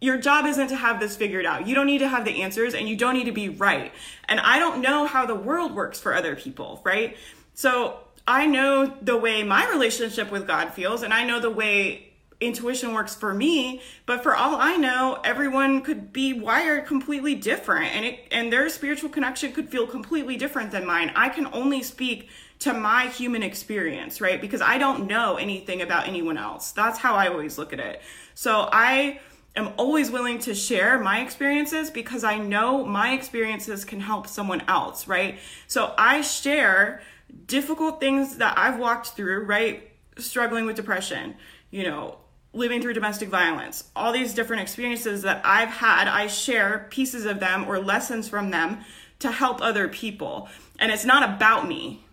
your 0.00 0.16
job 0.16 0.46
isn't 0.46 0.68
to 0.68 0.76
have 0.76 0.98
this 0.98 1.16
figured 1.16 1.44
out. 1.44 1.66
You 1.66 1.74
don't 1.74 1.86
need 1.86 1.98
to 1.98 2.08
have 2.08 2.24
the 2.24 2.42
answers 2.42 2.74
and 2.74 2.88
you 2.88 2.96
don't 2.96 3.14
need 3.14 3.24
to 3.24 3.32
be 3.32 3.48
right. 3.48 3.92
And 4.28 4.40
I 4.40 4.58
don't 4.58 4.80
know 4.80 5.06
how 5.06 5.26
the 5.26 5.34
world 5.34 5.74
works 5.74 6.00
for 6.00 6.14
other 6.14 6.36
people, 6.36 6.80
right? 6.84 7.16
So 7.52 7.98
I 8.26 8.46
know 8.46 8.94
the 9.02 9.16
way 9.16 9.42
my 9.42 9.68
relationship 9.68 10.30
with 10.30 10.46
God 10.46 10.72
feels 10.72 11.02
and 11.02 11.12
I 11.12 11.24
know 11.24 11.40
the 11.40 11.50
way 11.50 12.09
intuition 12.40 12.94
works 12.94 13.14
for 13.14 13.34
me, 13.34 13.82
but 14.06 14.22
for 14.22 14.34
all 14.34 14.56
I 14.56 14.76
know, 14.76 15.20
everyone 15.24 15.82
could 15.82 16.12
be 16.12 16.32
wired 16.32 16.86
completely 16.86 17.34
different 17.34 17.94
and 17.94 18.04
it 18.04 18.20
and 18.30 18.52
their 18.52 18.68
spiritual 18.68 19.10
connection 19.10 19.52
could 19.52 19.68
feel 19.68 19.86
completely 19.86 20.36
different 20.36 20.70
than 20.70 20.86
mine. 20.86 21.12
I 21.14 21.28
can 21.28 21.46
only 21.52 21.82
speak 21.82 22.28
to 22.60 22.74
my 22.74 23.06
human 23.08 23.42
experience, 23.42 24.20
right? 24.20 24.40
Because 24.40 24.60
I 24.60 24.78
don't 24.78 25.06
know 25.06 25.36
anything 25.36 25.82
about 25.82 26.06
anyone 26.06 26.36
else. 26.36 26.72
That's 26.72 26.98
how 26.98 27.14
I 27.14 27.28
always 27.28 27.58
look 27.58 27.72
at 27.72 27.80
it. 27.80 28.02
So 28.34 28.68
I 28.70 29.20
am 29.56 29.72
always 29.76 30.10
willing 30.10 30.38
to 30.40 30.54
share 30.54 30.98
my 30.98 31.20
experiences 31.20 31.90
because 31.90 32.22
I 32.22 32.38
know 32.38 32.84
my 32.84 33.12
experiences 33.12 33.84
can 33.84 34.00
help 34.00 34.26
someone 34.26 34.62
else, 34.68 35.08
right? 35.08 35.38
So 35.66 35.94
I 35.96 36.20
share 36.20 37.02
difficult 37.46 38.00
things 38.00 38.36
that 38.36 38.58
I've 38.58 38.78
walked 38.78 39.08
through, 39.08 39.44
right? 39.44 39.90
Struggling 40.18 40.66
with 40.66 40.76
depression, 40.76 41.36
you 41.70 41.84
know, 41.84 42.18
living 42.52 42.82
through 42.82 42.94
domestic 42.94 43.28
violence, 43.28 43.84
all 43.94 44.12
these 44.12 44.34
different 44.34 44.62
experiences 44.62 45.22
that 45.22 45.40
I've 45.44 45.68
had, 45.68 46.08
I 46.08 46.26
share 46.26 46.86
pieces 46.90 47.24
of 47.24 47.40
them 47.40 47.66
or 47.68 47.78
lessons 47.78 48.28
from 48.28 48.50
them 48.50 48.80
to 49.20 49.30
help 49.30 49.62
other 49.62 49.88
people. 49.88 50.48
And 50.78 50.90
it's 50.90 51.04
not 51.04 51.28
about 51.36 51.68
me, 51.68 52.04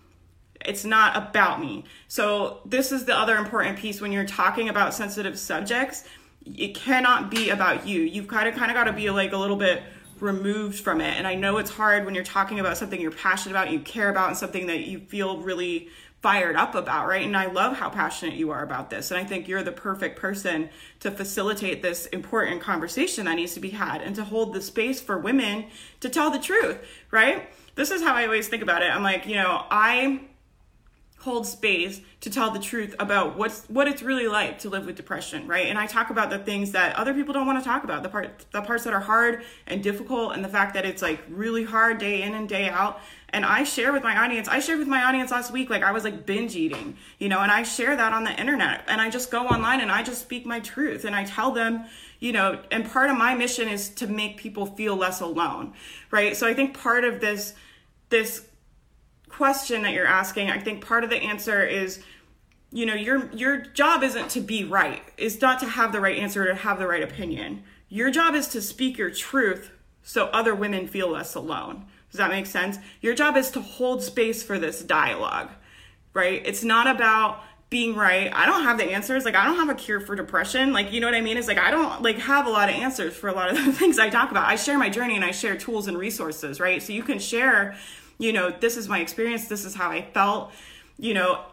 it's 0.63 0.86
not 0.86 1.15
about 1.17 1.60
me. 1.60 1.86
So, 2.08 2.60
this 2.65 2.91
is 2.91 3.06
the 3.06 3.17
other 3.17 3.38
important 3.38 3.77
piece 3.77 4.01
when 4.01 4.12
you're 4.12 4.25
talking 4.25 4.70
about 4.70 4.94
sensitive 4.94 5.39
subjects. 5.39 6.03
It 6.46 6.75
cannot 6.75 7.29
be 7.29 7.50
about 7.50 7.88
you. 7.88 8.01
You've 8.01 8.27
kind 8.27 8.48
of 8.48 8.56
kind 8.56 8.72
of 8.72 8.75
got 8.75 8.86
to 8.86 8.94
be 8.94 9.10
like 9.10 9.34
a 9.34 9.38
little 9.38 9.58
bit 9.58 9.82
removed 10.21 10.79
from 10.79 11.01
it. 11.01 11.15
And 11.17 11.27
I 11.27 11.36
know 11.36 11.57
it's 11.57 11.71
hard 11.71 12.05
when 12.05 12.15
you're 12.15 12.24
talking 12.24 12.59
about 12.59 12.77
something 12.77 13.00
you're 13.00 13.12
passionate 13.12 13.53
about, 13.53 13.71
you 13.71 13.79
care 13.79 14.09
about, 14.09 14.29
and 14.29 14.38
something 14.38 14.67
that 14.67 14.88
you 14.88 15.00
feel 15.00 15.39
really 15.39 15.89
fired 16.21 16.55
up 16.55 16.74
about, 16.74 17.07
right? 17.07 17.25
And 17.25 17.38
I 17.38 17.45
love 17.45 17.77
how 17.77 17.89
passionate 17.89 18.36
you 18.36 18.51
are 18.51 18.63
about 18.63 18.89
this. 18.89 19.12
And 19.12 19.19
I 19.19 19.24
think 19.24 19.47
you're 19.47 19.63
the 19.63 19.71
perfect 19.71 20.19
person 20.19 20.69
to 21.00 21.12
facilitate 21.12 21.81
this 21.81 22.07
important 22.07 22.62
conversation 22.62 23.25
that 23.25 23.36
needs 23.36 23.53
to 23.53 23.59
be 23.59 23.69
had 23.69 24.01
and 24.01 24.15
to 24.15 24.24
hold 24.24 24.53
the 24.53 24.62
space 24.62 25.00
for 25.00 25.17
women 25.17 25.65
to 26.00 26.09
tell 26.09 26.31
the 26.31 26.39
truth, 26.39 26.79
right? 27.12 27.50
This 27.75 27.91
is 27.91 28.01
how 28.01 28.15
I 28.15 28.25
always 28.25 28.47
think 28.47 28.63
about 28.63 28.81
it. 28.81 28.91
I'm 28.91 29.03
like, 29.03 29.27
you 29.27 29.36
know, 29.36 29.63
I 29.69 30.21
hold 31.19 31.47
space 31.47 32.01
to 32.21 32.29
tell 32.29 32.51
the 32.51 32.59
truth 32.59 32.95
about 33.00 33.38
what's 33.38 33.65
what 33.65 33.88
it's 33.88 34.03
really 34.03 34.27
like 34.27 34.59
to 34.59 34.69
live 34.69 34.86
with 34.86 34.95
depression 34.95 35.47
right? 35.47 35.65
And 35.65 35.77
i 35.77 35.88
talk 35.88 36.09
about 36.12 36.29
the 36.29 36.38
things 36.38 36.71
that 36.71 36.95
other 36.95 37.13
people 37.13 37.33
don't 37.33 37.47
want 37.47 37.62
to 37.62 37.67
talk 37.67 37.83
about 37.83 38.03
the 38.03 38.09
part 38.09 38.45
the 38.51 38.62
parts 38.62 38.83
that 38.83 38.93
are 38.93 39.00
hard 39.00 39.43
and 39.65 39.81
difficult 39.81 40.33
and 40.36 40.45
the 40.45 40.50
fact 40.50 40.75
that 40.75 40.86
it's 40.86 41.01
like 41.01 41.19
really 41.27 41.63
hard 41.63 41.97
day 41.97 42.21
in 42.21 42.33
and 42.36 42.47
day 42.47 42.69
out. 42.69 43.00
And 43.29 43.45
i 43.45 43.63
share 43.63 43.91
with 43.91 44.03
my 44.03 44.17
audience 44.24 44.47
i 44.47 44.59
shared 44.59 44.79
with 44.79 44.88
my 44.88 45.03
audience 45.03 45.31
last 45.31 45.51
week 45.51 45.69
like 45.69 45.83
i 45.83 45.91
was 45.91 46.03
like 46.03 46.25
binge 46.25 46.55
eating 46.55 46.95
you 47.17 47.29
know 47.29 47.39
and 47.39 47.51
i 47.51 47.63
share 47.63 47.95
that 47.95 48.13
on 48.13 48.24
the 48.24 48.39
internet. 48.39 48.83
And 48.88 49.01
i 49.01 49.09
just 49.09 49.31
go 49.31 49.47
online 49.47 49.81
and 49.81 49.91
i 49.91 50.03
just 50.03 50.21
speak 50.21 50.45
my 50.45 50.59
truth 50.59 51.03
and 51.03 51.15
i 51.15 51.24
tell 51.24 51.51
them 51.51 51.86
you 52.19 52.31
know 52.31 52.62
and 52.71 52.89
part 52.89 53.09
of 53.09 53.17
my 53.17 53.33
mission 53.33 53.67
is 53.67 53.89
to 53.89 54.07
make 54.07 54.38
people 54.38 54.67
feel 54.67 54.95
less 54.95 55.19
alone 55.19 55.74
right? 56.12 56.38
So 56.38 56.47
i 56.47 56.53
think 56.53 56.77
part 56.77 57.03
of 57.03 57.19
this 57.21 57.53
this 58.09 58.47
question 59.38 59.84
that 59.84 59.94
you're 59.94 60.08
asking, 60.08 60.50
I 60.50 60.60
think 60.60 60.86
part 60.86 61.03
of 61.03 61.10
the 61.10 61.17
answer 61.17 61.63
is 61.63 62.03
you 62.70 62.86
know 62.86 62.96
your 62.96 63.32
your 63.34 63.58
job 63.58 64.03
isn't 64.03 64.29
to 64.32 64.41
be 64.41 64.65
right. 64.65 65.01
It's 65.17 65.39
not 65.39 65.60
to 65.62 65.67
have 65.67 65.94
the 65.94 66.01
right 66.01 66.17
answer 66.17 66.44
or 66.44 66.48
to 66.48 66.56
have 66.56 66.79
the 66.79 66.88
right 66.88 67.03
opinion. 67.03 67.63
Your 67.88 68.12
job 68.12 68.36
is 68.36 68.48
to 68.50 68.62
speak 68.62 68.98
your 68.98 69.12
truth 69.12 69.72
so 70.03 70.25
other 70.27 70.53
women 70.53 70.88
feel 70.88 71.10
less 71.10 71.36
alone. 71.36 71.86
Does 72.12 72.17
that 72.17 72.29
make 72.29 72.46
sense? 72.46 72.77
Your 73.00 73.13
job 73.13 73.38
is 73.38 73.51
to 73.51 73.62
hold 73.62 74.03
space 74.03 74.44
for 74.44 74.60
this 74.60 74.82
dialogue 74.82 75.50
right? 76.17 76.41
It's 76.46 76.63
not 76.63 76.88
about 76.88 77.44
being 77.70 77.96
right. 77.96 78.32
I 78.34 78.46
don't 78.48 78.63
have 78.63 78.77
the 78.77 78.86
answers. 78.86 79.24
Like 79.24 79.36
i 79.36 79.46
don't 79.46 79.58
have 79.58 79.70
a 79.70 79.75
cure 79.75 80.00
for 80.00 80.15
depression. 80.15 80.74
Like 80.74 80.91
you 80.91 81.00
know 81.00 81.08
what 81.08 81.13
i 81.13 81.22
mean? 81.22 81.38
It's 81.38 81.48
like 81.48 81.60
i 81.60 81.70
don't 81.70 82.01
like 82.01 82.17
have 82.17 82.48
a 82.48 82.50
lot 82.50 82.70
of 82.70 82.75
answers 82.75 83.15
for 83.15 83.29
a 83.29 83.34
lot 83.34 83.51
of 83.51 83.63
the 83.63 83.72
things 83.79 84.00
i 84.00 84.10
talk 84.10 84.32
about. 84.32 84.46
I 84.46 84.56
share 84.56 84.77
my 84.77 84.89
journey 84.89 85.15
and 85.15 85.24
i 85.24 85.32
share 85.32 85.56
tools 85.56 85.88
and 85.88 85.98
resources 85.98 86.60
right? 86.60 86.82
So 86.82 86.91
you 86.91 87.03
can 87.03 87.20
share 87.20 87.77
you 88.19 88.33
know, 88.33 88.50
this 88.50 88.77
is 88.77 88.88
my 88.88 89.00
experience, 89.00 89.47
this 89.47 89.65
is 89.65 89.75
how 89.75 89.89
I 89.89 90.01
felt, 90.13 90.51
you 90.97 91.13
know, 91.13 91.45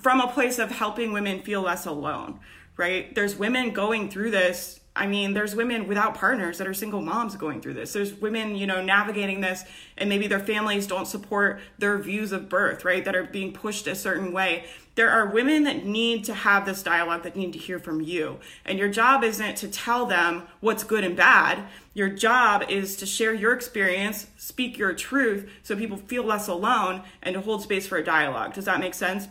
from 0.00 0.20
a 0.20 0.28
place 0.28 0.58
of 0.58 0.70
helping 0.70 1.12
women 1.12 1.42
feel 1.42 1.62
less 1.62 1.86
alone, 1.86 2.40
right? 2.76 3.14
There's 3.14 3.36
women 3.36 3.70
going 3.70 4.10
through 4.10 4.30
this. 4.30 4.80
I 4.96 5.08
mean, 5.08 5.34
there's 5.34 5.56
women 5.56 5.88
without 5.88 6.14
partners 6.14 6.58
that 6.58 6.68
are 6.68 6.74
single 6.74 7.00
moms 7.00 7.34
going 7.34 7.60
through 7.60 7.74
this. 7.74 7.92
There's 7.92 8.14
women, 8.14 8.54
you 8.54 8.66
know, 8.66 8.80
navigating 8.80 9.40
this 9.40 9.64
and 9.96 10.08
maybe 10.08 10.28
their 10.28 10.38
families 10.38 10.86
don't 10.86 11.06
support 11.06 11.60
their 11.78 11.98
views 11.98 12.30
of 12.30 12.48
birth, 12.48 12.84
right? 12.84 13.04
That 13.04 13.16
are 13.16 13.24
being 13.24 13.52
pushed 13.52 13.88
a 13.88 13.96
certain 13.96 14.32
way 14.32 14.64
there 14.94 15.10
are 15.10 15.26
women 15.26 15.64
that 15.64 15.84
need 15.84 16.24
to 16.24 16.34
have 16.34 16.66
this 16.66 16.82
dialogue 16.82 17.24
that 17.24 17.34
need 17.34 17.52
to 17.52 17.58
hear 17.58 17.78
from 17.78 18.00
you. 18.00 18.38
And 18.64 18.78
your 18.78 18.88
job 18.88 19.24
isn't 19.24 19.56
to 19.56 19.68
tell 19.68 20.06
them 20.06 20.44
what's 20.60 20.84
good 20.84 21.02
and 21.02 21.16
bad. 21.16 21.64
Your 21.94 22.08
job 22.08 22.64
is 22.68 22.96
to 22.96 23.06
share 23.06 23.34
your 23.34 23.52
experience, 23.52 24.28
speak 24.36 24.78
your 24.78 24.94
truth 24.94 25.50
so 25.62 25.74
people 25.74 25.96
feel 25.96 26.22
less 26.22 26.46
alone 26.46 27.02
and 27.22 27.34
to 27.34 27.40
hold 27.40 27.62
space 27.62 27.86
for 27.86 27.98
a 27.98 28.04
dialogue. 28.04 28.54
Does 28.54 28.66
that 28.66 28.80
make 28.80 28.94
sense? 28.94 29.26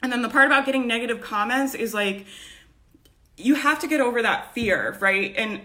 And 0.00 0.12
then 0.12 0.22
the 0.22 0.28
part 0.28 0.46
about 0.46 0.66
getting 0.66 0.86
negative 0.86 1.20
comments 1.20 1.74
is 1.74 1.94
like 1.94 2.26
you 3.36 3.54
have 3.54 3.80
to 3.80 3.88
get 3.88 4.00
over 4.00 4.22
that 4.22 4.54
fear, 4.54 4.96
right? 5.00 5.34
And 5.36 5.60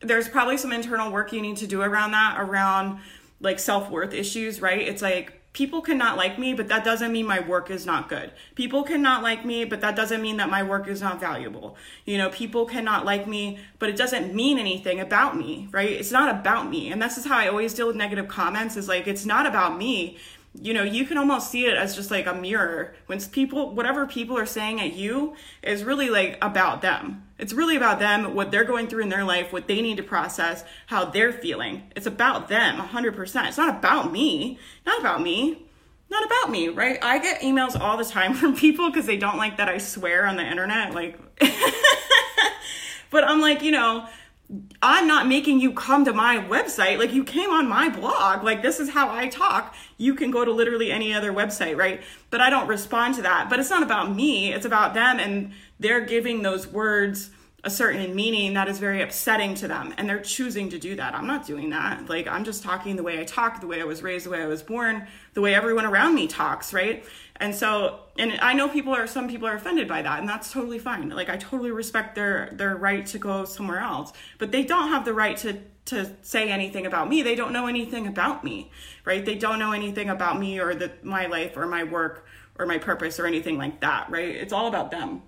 there's 0.00 0.28
probably 0.28 0.56
some 0.56 0.72
internal 0.72 1.10
work 1.10 1.32
you 1.32 1.40
need 1.40 1.56
to 1.58 1.66
do 1.66 1.80
around 1.82 2.12
that, 2.12 2.36
around 2.38 3.00
like 3.40 3.58
self 3.58 3.90
worth 3.90 4.12
issues, 4.12 4.60
right? 4.60 4.80
It's 4.80 5.02
like 5.02 5.40
people 5.54 5.80
cannot 5.80 6.16
like 6.16 6.38
me, 6.38 6.52
but 6.52 6.68
that 6.68 6.84
doesn't 6.84 7.12
mean 7.12 7.26
my 7.26 7.40
work 7.40 7.70
is 7.70 7.86
not 7.86 8.08
good. 8.08 8.32
People 8.56 8.82
cannot 8.82 9.22
like 9.22 9.44
me, 9.44 9.64
but 9.64 9.80
that 9.80 9.94
doesn't 9.94 10.20
mean 10.20 10.36
that 10.36 10.50
my 10.50 10.62
work 10.62 10.88
is 10.88 11.00
not 11.00 11.20
valuable. 11.20 11.76
You 12.04 12.18
know, 12.18 12.28
people 12.28 12.66
cannot 12.66 13.04
like 13.04 13.26
me, 13.26 13.60
but 13.78 13.88
it 13.88 13.96
doesn't 13.96 14.34
mean 14.34 14.58
anything 14.58 14.98
about 15.00 15.36
me, 15.36 15.68
right? 15.70 15.90
It's 15.90 16.10
not 16.10 16.34
about 16.34 16.68
me. 16.68 16.90
And 16.90 17.00
this 17.00 17.16
is 17.16 17.24
how 17.24 17.38
I 17.38 17.48
always 17.48 17.72
deal 17.72 17.86
with 17.86 17.96
negative 17.96 18.26
comments 18.26 18.76
is 18.76 18.88
like, 18.88 19.06
it's 19.06 19.24
not 19.24 19.46
about 19.46 19.78
me 19.78 20.18
you 20.60 20.72
know, 20.72 20.84
you 20.84 21.04
can 21.04 21.18
almost 21.18 21.50
see 21.50 21.66
it 21.66 21.76
as 21.76 21.96
just 21.96 22.10
like 22.10 22.26
a 22.26 22.34
mirror. 22.34 22.94
When 23.06 23.20
people, 23.20 23.74
whatever 23.74 24.06
people 24.06 24.38
are 24.38 24.46
saying 24.46 24.80
at 24.80 24.94
you 24.94 25.34
is 25.62 25.82
really 25.82 26.10
like 26.10 26.38
about 26.40 26.80
them. 26.80 27.24
It's 27.38 27.52
really 27.52 27.76
about 27.76 27.98
them, 27.98 28.34
what 28.34 28.52
they're 28.52 28.64
going 28.64 28.86
through 28.86 29.02
in 29.02 29.08
their 29.08 29.24
life, 29.24 29.52
what 29.52 29.66
they 29.66 29.82
need 29.82 29.96
to 29.96 30.04
process, 30.04 30.64
how 30.86 31.06
they're 31.06 31.32
feeling. 31.32 31.90
It's 31.96 32.06
about 32.06 32.48
them 32.48 32.78
100%. 32.78 33.48
It's 33.48 33.56
not 33.58 33.76
about 33.76 34.12
me. 34.12 34.58
Not 34.86 35.00
about 35.00 35.20
me. 35.20 35.66
Not 36.08 36.24
about 36.24 36.50
me, 36.50 36.68
right? 36.68 36.98
I 37.02 37.18
get 37.18 37.40
emails 37.40 37.78
all 37.78 37.96
the 37.96 38.04
time 38.04 38.34
from 38.40 38.54
people 38.54 38.90
because 38.90 39.06
they 39.06 39.16
don't 39.16 39.36
like 39.36 39.56
that 39.56 39.68
I 39.68 39.78
swear 39.78 40.26
on 40.26 40.36
the 40.36 40.46
internet. 40.46 40.94
Like, 40.94 41.18
but 43.10 43.24
I'm 43.24 43.40
like, 43.40 43.62
you 43.62 43.72
know, 43.72 44.06
I'm 44.82 45.06
not 45.06 45.26
making 45.26 45.60
you 45.60 45.72
come 45.72 46.04
to 46.04 46.12
my 46.12 46.36
website. 46.36 46.98
Like 46.98 47.12
you 47.12 47.24
came 47.24 47.50
on 47.50 47.68
my 47.68 47.88
blog. 47.88 48.44
Like 48.44 48.62
this 48.62 48.78
is 48.78 48.90
how 48.90 49.10
I 49.10 49.28
talk. 49.28 49.74
You 49.96 50.14
can 50.14 50.30
go 50.30 50.44
to 50.44 50.52
literally 50.52 50.92
any 50.92 51.14
other 51.14 51.32
website, 51.32 51.76
right? 51.76 52.02
But 52.30 52.40
I 52.40 52.50
don't 52.50 52.68
respond 52.68 53.14
to 53.16 53.22
that. 53.22 53.48
But 53.48 53.58
it's 53.58 53.70
not 53.70 53.82
about 53.82 54.14
me. 54.14 54.52
It's 54.52 54.66
about 54.66 54.94
them 54.94 55.18
and 55.18 55.52
they're 55.80 56.04
giving 56.04 56.42
those 56.42 56.66
words 56.66 57.30
a 57.64 57.70
certain 57.70 58.14
meaning 58.14 58.52
that 58.54 58.68
is 58.68 58.78
very 58.78 59.00
upsetting 59.00 59.54
to 59.54 59.66
them 59.66 59.94
and 59.96 60.06
they're 60.06 60.20
choosing 60.20 60.68
to 60.68 60.78
do 60.78 60.94
that. 60.96 61.14
I'm 61.14 61.26
not 61.26 61.46
doing 61.46 61.70
that. 61.70 62.08
Like 62.10 62.28
I'm 62.28 62.44
just 62.44 62.62
talking 62.62 62.96
the 62.96 63.02
way 63.02 63.18
I 63.18 63.24
talk, 63.24 63.62
the 63.62 63.66
way 63.66 63.80
I 63.80 63.84
was 63.84 64.02
raised, 64.02 64.26
the 64.26 64.30
way 64.30 64.42
I 64.42 64.46
was 64.46 64.62
born, 64.62 65.06
the 65.32 65.40
way 65.40 65.54
everyone 65.54 65.86
around 65.86 66.14
me 66.14 66.26
talks, 66.26 66.74
right? 66.74 67.02
And 67.36 67.54
so 67.54 68.00
and 68.16 68.38
I 68.40 68.54
know 68.54 68.68
people 68.68 68.94
are 68.94 69.06
some 69.06 69.28
people 69.28 69.48
are 69.48 69.56
offended 69.56 69.88
by 69.88 70.02
that 70.02 70.20
and 70.20 70.28
that's 70.28 70.52
totally 70.52 70.78
fine. 70.78 71.08
Like 71.08 71.28
I 71.28 71.36
totally 71.36 71.72
respect 71.72 72.14
their 72.14 72.50
their 72.52 72.76
right 72.76 73.04
to 73.06 73.18
go 73.18 73.44
somewhere 73.44 73.80
else, 73.80 74.12
but 74.38 74.52
they 74.52 74.62
don't 74.62 74.88
have 74.88 75.04
the 75.04 75.14
right 75.14 75.36
to 75.38 75.60
to 75.86 76.10
say 76.22 76.48
anything 76.50 76.86
about 76.86 77.08
me. 77.08 77.22
They 77.22 77.34
don't 77.34 77.52
know 77.52 77.66
anything 77.66 78.06
about 78.06 78.44
me, 78.44 78.70
right? 79.04 79.24
They 79.24 79.34
don't 79.34 79.58
know 79.58 79.72
anything 79.72 80.08
about 80.08 80.38
me 80.38 80.60
or 80.60 80.74
the 80.74 80.92
my 81.02 81.26
life 81.26 81.56
or 81.56 81.66
my 81.66 81.84
work 81.84 82.26
or 82.56 82.66
my 82.66 82.78
purpose 82.78 83.18
or 83.18 83.26
anything 83.26 83.58
like 83.58 83.80
that, 83.80 84.10
right? 84.10 84.28
It's 84.28 84.52
all 84.52 84.68
about 84.68 84.92
them 84.92 85.22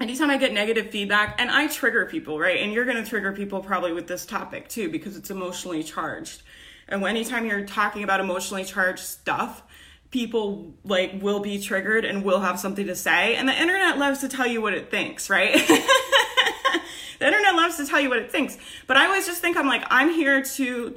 anytime 0.00 0.30
I 0.30 0.38
get 0.38 0.52
negative 0.52 0.90
feedback, 0.90 1.36
and 1.38 1.50
I 1.50 1.66
trigger 1.66 2.06
people, 2.06 2.38
right? 2.38 2.60
And 2.60 2.72
you're 2.72 2.84
gonna 2.84 3.04
trigger 3.04 3.32
people 3.32 3.60
probably 3.60 3.92
with 3.92 4.06
this 4.06 4.26
topic 4.26 4.68
too, 4.68 4.88
because 4.88 5.16
it's 5.16 5.30
emotionally 5.30 5.82
charged. 5.82 6.42
And 6.88 7.04
anytime 7.04 7.46
you're 7.46 7.66
talking 7.66 8.02
about 8.02 8.20
emotionally 8.20 8.64
charged 8.64 9.00
stuff, 9.00 9.62
people 10.10 10.74
like 10.84 11.22
will 11.22 11.40
be 11.40 11.60
triggered 11.60 12.04
and 12.04 12.24
will 12.24 12.40
have 12.40 12.58
something 12.58 12.86
to 12.86 12.96
say. 12.96 13.36
And 13.36 13.48
the 13.48 13.60
internet 13.60 13.98
loves 13.98 14.20
to 14.20 14.28
tell 14.28 14.46
you 14.46 14.60
what 14.60 14.74
it 14.74 14.90
thinks, 14.90 15.30
right? 15.30 15.52
the 17.18 17.26
internet 17.26 17.54
loves 17.54 17.76
to 17.76 17.86
tell 17.86 18.00
you 18.00 18.08
what 18.08 18.18
it 18.18 18.30
thinks. 18.30 18.58
But 18.86 18.96
I 18.96 19.06
always 19.06 19.26
just 19.26 19.40
think 19.40 19.56
I'm 19.56 19.68
like, 19.68 19.84
I'm 19.88 20.10
here 20.10 20.42
to 20.42 20.96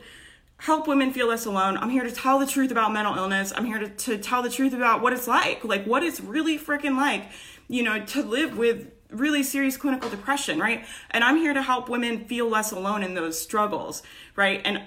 help 0.57 0.87
women 0.87 1.11
feel 1.11 1.27
less 1.27 1.45
alone. 1.45 1.77
I'm 1.77 1.89
here 1.89 2.03
to 2.03 2.11
tell 2.11 2.39
the 2.39 2.47
truth 2.47 2.71
about 2.71 2.93
mental 2.93 3.15
illness. 3.15 3.53
I'm 3.55 3.65
here 3.65 3.79
to, 3.79 3.89
to 3.89 4.17
tell 4.17 4.41
the 4.41 4.49
truth 4.49 4.73
about 4.73 5.01
what 5.01 5.13
it's 5.13 5.27
like, 5.27 5.63
like 5.63 5.85
what 5.85 6.03
it's 6.03 6.19
really 6.19 6.57
freaking 6.57 6.95
like 6.95 7.25
you 7.67 7.83
know, 7.83 8.03
to 8.05 8.23
live 8.23 8.57
with 8.57 8.91
really 9.09 9.43
serious 9.43 9.77
clinical 9.77 10.09
depression, 10.09 10.59
right? 10.59 10.85
And 11.11 11.23
I'm 11.23 11.37
here 11.37 11.53
to 11.53 11.61
help 11.61 11.89
women 11.89 12.25
feel 12.25 12.49
less 12.49 12.71
alone 12.71 13.03
in 13.03 13.13
those 13.13 13.39
struggles, 13.39 14.03
right? 14.35 14.61
And 14.65 14.81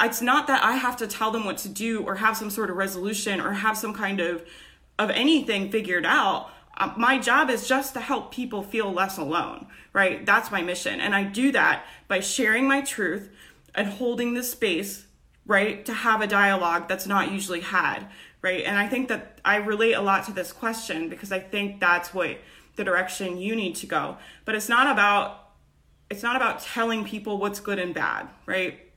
it's 0.00 0.22
not 0.22 0.46
that 0.46 0.64
I 0.64 0.72
have 0.72 0.96
to 0.98 1.06
tell 1.06 1.30
them 1.30 1.44
what 1.44 1.58
to 1.58 1.68
do 1.68 2.02
or 2.02 2.16
have 2.16 2.36
some 2.36 2.50
sort 2.50 2.70
of 2.70 2.76
resolution 2.76 3.40
or 3.40 3.52
have 3.52 3.76
some 3.76 3.94
kind 3.94 4.20
of 4.20 4.44
of 4.98 5.10
anything 5.10 5.70
figured 5.70 6.06
out. 6.06 6.50
Uh, 6.76 6.92
my 6.96 7.18
job 7.18 7.50
is 7.50 7.68
just 7.68 7.94
to 7.94 8.00
help 8.00 8.32
people 8.32 8.62
feel 8.62 8.92
less 8.92 9.18
alone, 9.18 9.66
right? 9.92 10.24
That's 10.24 10.50
my 10.50 10.62
mission. 10.62 11.00
And 11.00 11.14
I 11.14 11.24
do 11.24 11.52
that 11.52 11.84
by 12.08 12.20
sharing 12.20 12.66
my 12.66 12.80
truth 12.80 13.30
and 13.74 13.88
holding 13.88 14.34
the 14.34 14.42
space, 14.42 15.06
right, 15.46 15.84
to 15.86 15.92
have 15.92 16.20
a 16.20 16.26
dialogue 16.26 16.88
that's 16.88 17.06
not 17.06 17.32
usually 17.32 17.60
had, 17.60 18.06
right? 18.42 18.64
And 18.64 18.78
I 18.78 18.86
think 18.88 19.08
that 19.08 19.40
I 19.44 19.56
relate 19.56 19.94
a 19.94 20.00
lot 20.00 20.24
to 20.26 20.32
this 20.32 20.52
question 20.52 21.08
because 21.08 21.32
I 21.32 21.40
think 21.40 21.80
that's 21.80 22.14
what 22.14 22.38
the 22.76 22.84
direction 22.84 23.38
you 23.38 23.54
need 23.54 23.76
to 23.76 23.86
go. 23.86 24.16
But 24.44 24.54
it's 24.54 24.68
not 24.68 24.90
about 24.90 25.38
it's 26.10 26.22
not 26.22 26.36
about 26.36 26.60
telling 26.60 27.04
people 27.04 27.38
what's 27.38 27.58
good 27.58 27.78
and 27.78 27.94
bad, 27.94 28.28
right? 28.44 28.91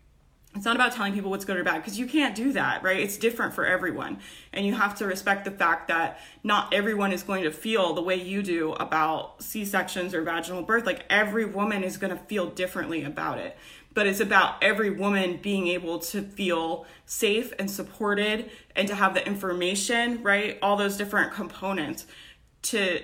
It's 0.56 0.66
not 0.66 0.76
about 0.76 0.94
telling 0.94 1.14
people 1.14 1.30
what's 1.30 1.44
good 1.44 1.58
or 1.58 1.64
bad 1.64 1.78
because 1.78 2.00
you 2.00 2.08
can't 2.08 2.34
do 2.34 2.54
that, 2.54 2.82
right? 2.82 3.00
It's 3.00 3.18
different 3.18 3.54
for 3.54 3.66
everyone. 3.66 4.20
And 4.54 4.66
you 4.66 4.74
have 4.74 4.96
to 4.96 5.06
respect 5.06 5.44
the 5.44 5.52
fact 5.52 5.90
that 5.90 6.20
not 6.44 6.74
everyone 6.74 7.12
is 7.12 7.24
going 7.24 7.44
to 7.44 7.52
feel 7.52 7.94
the 7.94 8.02
way 8.02 8.16
you 8.16 8.42
do 8.42 8.72
about 8.74 9.44
C 9.44 9.66
sections 9.66 10.14
or 10.14 10.24
vaginal 10.24 10.62
birth. 10.62 10.86
Like 10.86 11.04
every 11.10 11.46
woman 11.46 11.84
is 11.84 11.98
going 11.98 12.16
to 12.16 12.24
feel 12.24 12.48
differently 12.48 13.04
about 13.04 13.38
it 13.38 13.58
but 13.96 14.06
it's 14.06 14.20
about 14.20 14.62
every 14.62 14.90
woman 14.92 15.40
being 15.42 15.68
able 15.68 15.98
to 15.98 16.22
feel 16.22 16.86
safe 17.06 17.54
and 17.58 17.72
supported 17.72 18.52
and 18.76 18.88
to 18.90 18.94
have 18.94 19.14
the 19.14 19.26
information, 19.26 20.22
right? 20.22 20.60
All 20.62 20.76
those 20.76 20.98
different 20.98 21.34
components 21.34 22.06
to 22.64 23.02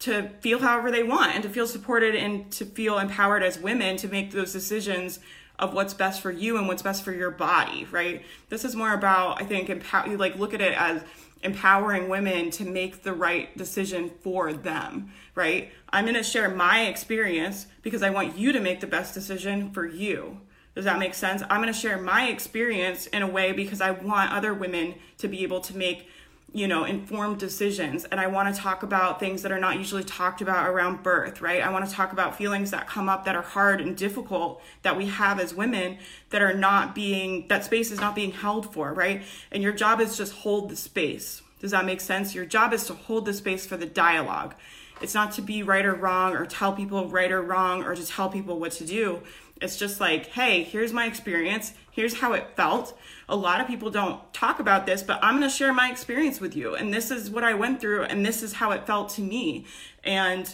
to 0.00 0.28
feel 0.40 0.58
however 0.58 0.90
they 0.90 1.04
want 1.04 1.32
and 1.32 1.44
to 1.44 1.48
feel 1.48 1.64
supported 1.64 2.16
and 2.16 2.50
to 2.50 2.64
feel 2.64 2.98
empowered 2.98 3.40
as 3.40 3.56
women 3.60 3.96
to 3.96 4.08
make 4.08 4.32
those 4.32 4.52
decisions 4.52 5.20
of 5.58 5.74
what's 5.74 5.94
best 5.94 6.20
for 6.20 6.30
you 6.30 6.56
and 6.58 6.66
what's 6.66 6.82
best 6.82 7.02
for 7.02 7.12
your 7.12 7.30
body, 7.30 7.86
right? 7.90 8.22
This 8.48 8.64
is 8.64 8.74
more 8.74 8.92
about, 8.92 9.40
I 9.40 9.44
think, 9.44 9.70
empower, 9.70 10.08
you 10.08 10.16
like 10.16 10.36
look 10.36 10.54
at 10.54 10.60
it 10.60 10.76
as 10.76 11.02
empowering 11.42 12.08
women 12.08 12.50
to 12.50 12.64
make 12.64 13.02
the 13.02 13.12
right 13.12 13.56
decision 13.56 14.10
for 14.22 14.52
them, 14.52 15.12
right? 15.34 15.70
I'm 15.90 16.04
going 16.04 16.14
to 16.16 16.22
share 16.22 16.48
my 16.48 16.86
experience 16.86 17.66
because 17.82 18.02
I 18.02 18.10
want 18.10 18.38
you 18.38 18.52
to 18.52 18.60
make 18.60 18.80
the 18.80 18.86
best 18.86 19.14
decision 19.14 19.70
for 19.72 19.86
you. 19.86 20.40
Does 20.74 20.86
that 20.86 20.98
make 20.98 21.14
sense? 21.14 21.42
I'm 21.50 21.60
going 21.60 21.72
to 21.72 21.78
share 21.78 22.00
my 22.00 22.28
experience 22.28 23.06
in 23.06 23.22
a 23.22 23.26
way 23.26 23.52
because 23.52 23.80
I 23.80 23.90
want 23.90 24.32
other 24.32 24.54
women 24.54 24.94
to 25.18 25.28
be 25.28 25.42
able 25.42 25.60
to 25.62 25.76
make 25.76 26.08
you 26.54 26.68
know, 26.68 26.84
informed 26.84 27.38
decisions. 27.38 28.04
And 28.04 28.20
I 28.20 28.26
want 28.26 28.54
to 28.54 28.60
talk 28.60 28.82
about 28.82 29.18
things 29.18 29.42
that 29.42 29.52
are 29.52 29.58
not 29.58 29.78
usually 29.78 30.04
talked 30.04 30.42
about 30.42 30.68
around 30.68 31.02
birth, 31.02 31.40
right? 31.40 31.62
I 31.62 31.70
want 31.70 31.88
to 31.88 31.94
talk 31.94 32.12
about 32.12 32.36
feelings 32.36 32.70
that 32.72 32.86
come 32.86 33.08
up 33.08 33.24
that 33.24 33.34
are 33.34 33.42
hard 33.42 33.80
and 33.80 33.96
difficult 33.96 34.62
that 34.82 34.96
we 34.96 35.06
have 35.06 35.40
as 35.40 35.54
women 35.54 35.98
that 36.30 36.42
are 36.42 36.52
not 36.52 36.94
being, 36.94 37.48
that 37.48 37.64
space 37.64 37.90
is 37.90 38.00
not 38.00 38.14
being 38.14 38.32
held 38.32 38.72
for, 38.72 38.92
right? 38.92 39.22
And 39.50 39.62
your 39.62 39.72
job 39.72 40.00
is 40.00 40.16
just 40.16 40.34
hold 40.34 40.68
the 40.68 40.76
space. 40.76 41.42
Does 41.60 41.70
that 41.70 41.86
make 41.86 42.00
sense? 42.00 42.34
Your 42.34 42.44
job 42.44 42.74
is 42.74 42.86
to 42.86 42.94
hold 42.94 43.24
the 43.24 43.32
space 43.32 43.64
for 43.64 43.78
the 43.78 43.86
dialogue. 43.86 44.54
It's 45.00 45.14
not 45.14 45.32
to 45.32 45.42
be 45.42 45.62
right 45.62 45.84
or 45.84 45.94
wrong 45.94 46.34
or 46.34 46.46
tell 46.46 46.72
people 46.72 47.08
right 47.08 47.32
or 47.32 47.42
wrong 47.42 47.82
or 47.82 47.94
to 47.94 48.06
tell 48.06 48.28
people 48.28 48.60
what 48.60 48.72
to 48.72 48.84
do. 48.84 49.22
It's 49.62 49.76
just 49.76 50.00
like, 50.00 50.26
hey, 50.26 50.62
here's 50.62 50.92
my 50.92 51.06
experience. 51.06 51.72
Here's 51.90 52.20
how 52.20 52.32
it 52.32 52.56
felt. 52.56 52.98
A 53.28 53.36
lot 53.36 53.60
of 53.60 53.66
people 53.66 53.90
don't 53.90 54.32
talk 54.32 54.60
about 54.60 54.86
this, 54.86 55.02
but 55.02 55.18
I'm 55.22 55.38
going 55.38 55.48
to 55.48 55.54
share 55.54 55.72
my 55.72 55.90
experience 55.90 56.40
with 56.40 56.56
you. 56.56 56.74
And 56.74 56.92
this 56.92 57.10
is 57.10 57.30
what 57.30 57.44
I 57.44 57.54
went 57.54 57.80
through, 57.80 58.04
and 58.04 58.24
this 58.24 58.42
is 58.42 58.54
how 58.54 58.72
it 58.72 58.86
felt 58.86 59.10
to 59.10 59.22
me. 59.22 59.66
And, 60.02 60.52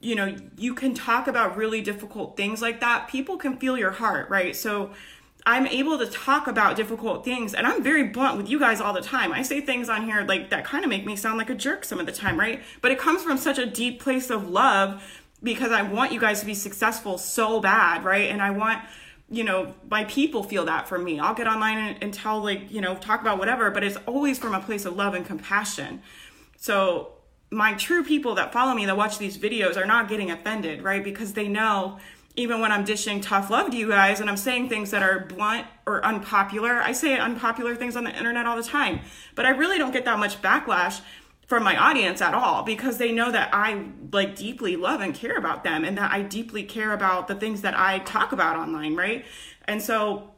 you 0.00 0.14
know, 0.14 0.36
you 0.56 0.74
can 0.74 0.94
talk 0.94 1.28
about 1.28 1.56
really 1.56 1.82
difficult 1.82 2.36
things 2.36 2.62
like 2.62 2.80
that. 2.80 3.08
People 3.08 3.36
can 3.36 3.58
feel 3.58 3.76
your 3.76 3.92
heart, 3.92 4.30
right? 4.30 4.56
So, 4.56 4.90
I'm 5.48 5.68
able 5.68 5.96
to 5.98 6.06
talk 6.06 6.48
about 6.48 6.74
difficult 6.74 7.24
things 7.24 7.54
and 7.54 7.68
I'm 7.68 7.80
very 7.80 8.02
blunt 8.02 8.36
with 8.36 8.50
you 8.50 8.58
guys 8.58 8.80
all 8.80 8.92
the 8.92 9.00
time. 9.00 9.32
I 9.32 9.42
say 9.42 9.60
things 9.60 9.88
on 9.88 10.02
here 10.02 10.22
like 10.22 10.50
that 10.50 10.64
kind 10.64 10.84
of 10.84 10.90
make 10.90 11.06
me 11.06 11.14
sound 11.14 11.38
like 11.38 11.48
a 11.48 11.54
jerk 11.54 11.84
some 11.84 12.00
of 12.00 12.06
the 12.06 12.10
time, 12.10 12.36
right? 12.36 12.60
But 12.80 12.90
it 12.90 12.98
comes 12.98 13.22
from 13.22 13.38
such 13.38 13.56
a 13.56 13.64
deep 13.64 14.00
place 14.00 14.28
of 14.28 14.50
love 14.50 15.00
because 15.46 15.72
I 15.72 15.80
want 15.80 16.12
you 16.12 16.20
guys 16.20 16.40
to 16.40 16.46
be 16.46 16.54
successful 16.54 17.16
so 17.16 17.60
bad, 17.60 18.04
right? 18.04 18.30
And 18.30 18.42
I 18.42 18.50
want 18.50 18.82
you 19.30 19.42
know 19.42 19.74
my 19.90 20.04
people 20.04 20.42
feel 20.42 20.66
that 20.66 20.86
from 20.86 21.02
me. 21.02 21.18
I'll 21.18 21.34
get 21.34 21.46
online 21.46 21.78
and, 21.78 22.02
and, 22.02 22.12
tell 22.12 22.42
like 22.42 22.70
you 22.70 22.82
know 22.82 22.96
talk 22.96 23.22
about 23.22 23.38
whatever 23.38 23.70
but 23.70 23.82
it's 23.82 23.96
always 24.06 24.38
from 24.38 24.54
a 24.54 24.60
place 24.60 24.84
of 24.84 24.94
love 24.94 25.14
and 25.14 25.24
compassion. 25.24 26.02
So 26.58 27.12
my 27.50 27.74
true 27.74 28.04
people 28.04 28.34
that 28.34 28.52
follow 28.52 28.74
me 28.74 28.84
that 28.86 28.96
watch 28.96 29.18
these 29.18 29.38
videos 29.38 29.76
are 29.76 29.86
not 29.86 30.08
getting 30.08 30.30
offended 30.30 30.82
right? 30.82 31.02
Because 31.02 31.32
they 31.32 31.48
know 31.48 31.98
even 32.38 32.60
when 32.60 32.70
i'm 32.70 32.84
dishing 32.84 33.22
tough 33.22 33.48
love 33.48 33.70
to 33.70 33.78
you 33.78 33.88
guys 33.88 34.20
and 34.20 34.28
i'm 34.28 34.36
saying 34.36 34.68
things 34.68 34.90
that 34.90 35.02
are 35.02 35.20
blunt 35.20 35.66
or 35.86 36.04
unpopular 36.04 36.82
i 36.82 36.92
say 36.92 37.18
unpopular 37.18 37.74
things 37.74 37.96
on 37.96 38.04
the 38.04 38.14
internet 38.14 38.44
all 38.44 38.58
the 38.58 38.62
time 38.62 39.00
but 39.34 39.46
i 39.46 39.48
really 39.48 39.78
don't 39.78 39.92
get 39.92 40.04
that 40.04 40.18
much 40.18 40.42
backlash 40.42 41.00
from 41.46 41.62
my 41.62 41.76
audience 41.76 42.20
at 42.20 42.34
all 42.34 42.64
because 42.64 42.98
they 42.98 43.12
know 43.12 43.30
that 43.30 43.50
I 43.52 43.86
like 44.12 44.34
deeply 44.34 44.76
love 44.76 45.00
and 45.00 45.14
care 45.14 45.36
about 45.36 45.62
them 45.62 45.84
and 45.84 45.96
that 45.96 46.12
I 46.12 46.22
deeply 46.22 46.64
care 46.64 46.92
about 46.92 47.28
the 47.28 47.36
things 47.36 47.62
that 47.62 47.78
I 47.78 48.00
talk 48.00 48.32
about 48.32 48.56
online, 48.56 48.96
right? 48.96 49.24
And 49.64 49.80
so 49.80 50.32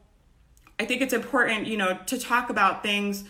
I 0.79 0.85
think 0.85 1.01
it's 1.01 1.13
important, 1.13 1.67
you 1.67 1.77
know, 1.77 1.97
to 2.05 2.17
talk 2.19 2.49
about 2.49 2.83
things 2.83 3.23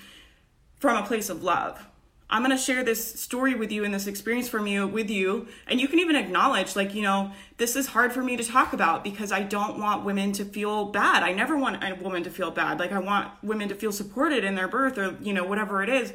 from 0.78 1.02
a 1.02 1.06
place 1.06 1.30
of 1.30 1.42
love. 1.42 1.86
I'm 2.32 2.44
going 2.44 2.56
to 2.56 2.62
share 2.62 2.84
this 2.84 3.20
story 3.20 3.56
with 3.56 3.72
you 3.72 3.84
and 3.84 3.94
this 3.94 4.06
experience 4.06 4.48
from 4.48 4.68
you 4.68 4.86
with 4.86 5.10
you 5.10 5.48
and 5.66 5.82
you 5.82 5.88
can 5.88 5.98
even 6.00 6.16
acknowledge 6.16 6.76
like, 6.76 6.94
you 6.94 7.02
know, 7.02 7.32
this 7.58 7.76
is 7.76 7.88
hard 7.88 8.12
for 8.12 8.22
me 8.22 8.38
to 8.38 8.44
talk 8.44 8.74
about 8.74 9.04
because 9.04 9.32
I 9.32 9.42
don't 9.42 9.80
want 9.80 10.06
women 10.06 10.34
to 10.34 10.46
feel 10.46 10.86
bad. 10.86 11.24
I 11.24 11.32
never 11.32 11.58
want 11.58 11.84
a 11.84 11.96
woman 11.96 12.24
to 12.24 12.30
feel 12.30 12.52
bad. 12.52 12.78
Like 12.78 12.92
I 12.92 13.00
want 13.00 13.32
women 13.42 13.70
to 13.70 13.76
feel 13.76 13.92
supported 13.92 14.44
in 14.44 14.54
their 14.56 14.68
birth 14.68 14.98
or, 14.98 15.18
you 15.22 15.34
know, 15.34 15.46
whatever 15.46 15.82
it 15.82 15.90
is 15.90 16.14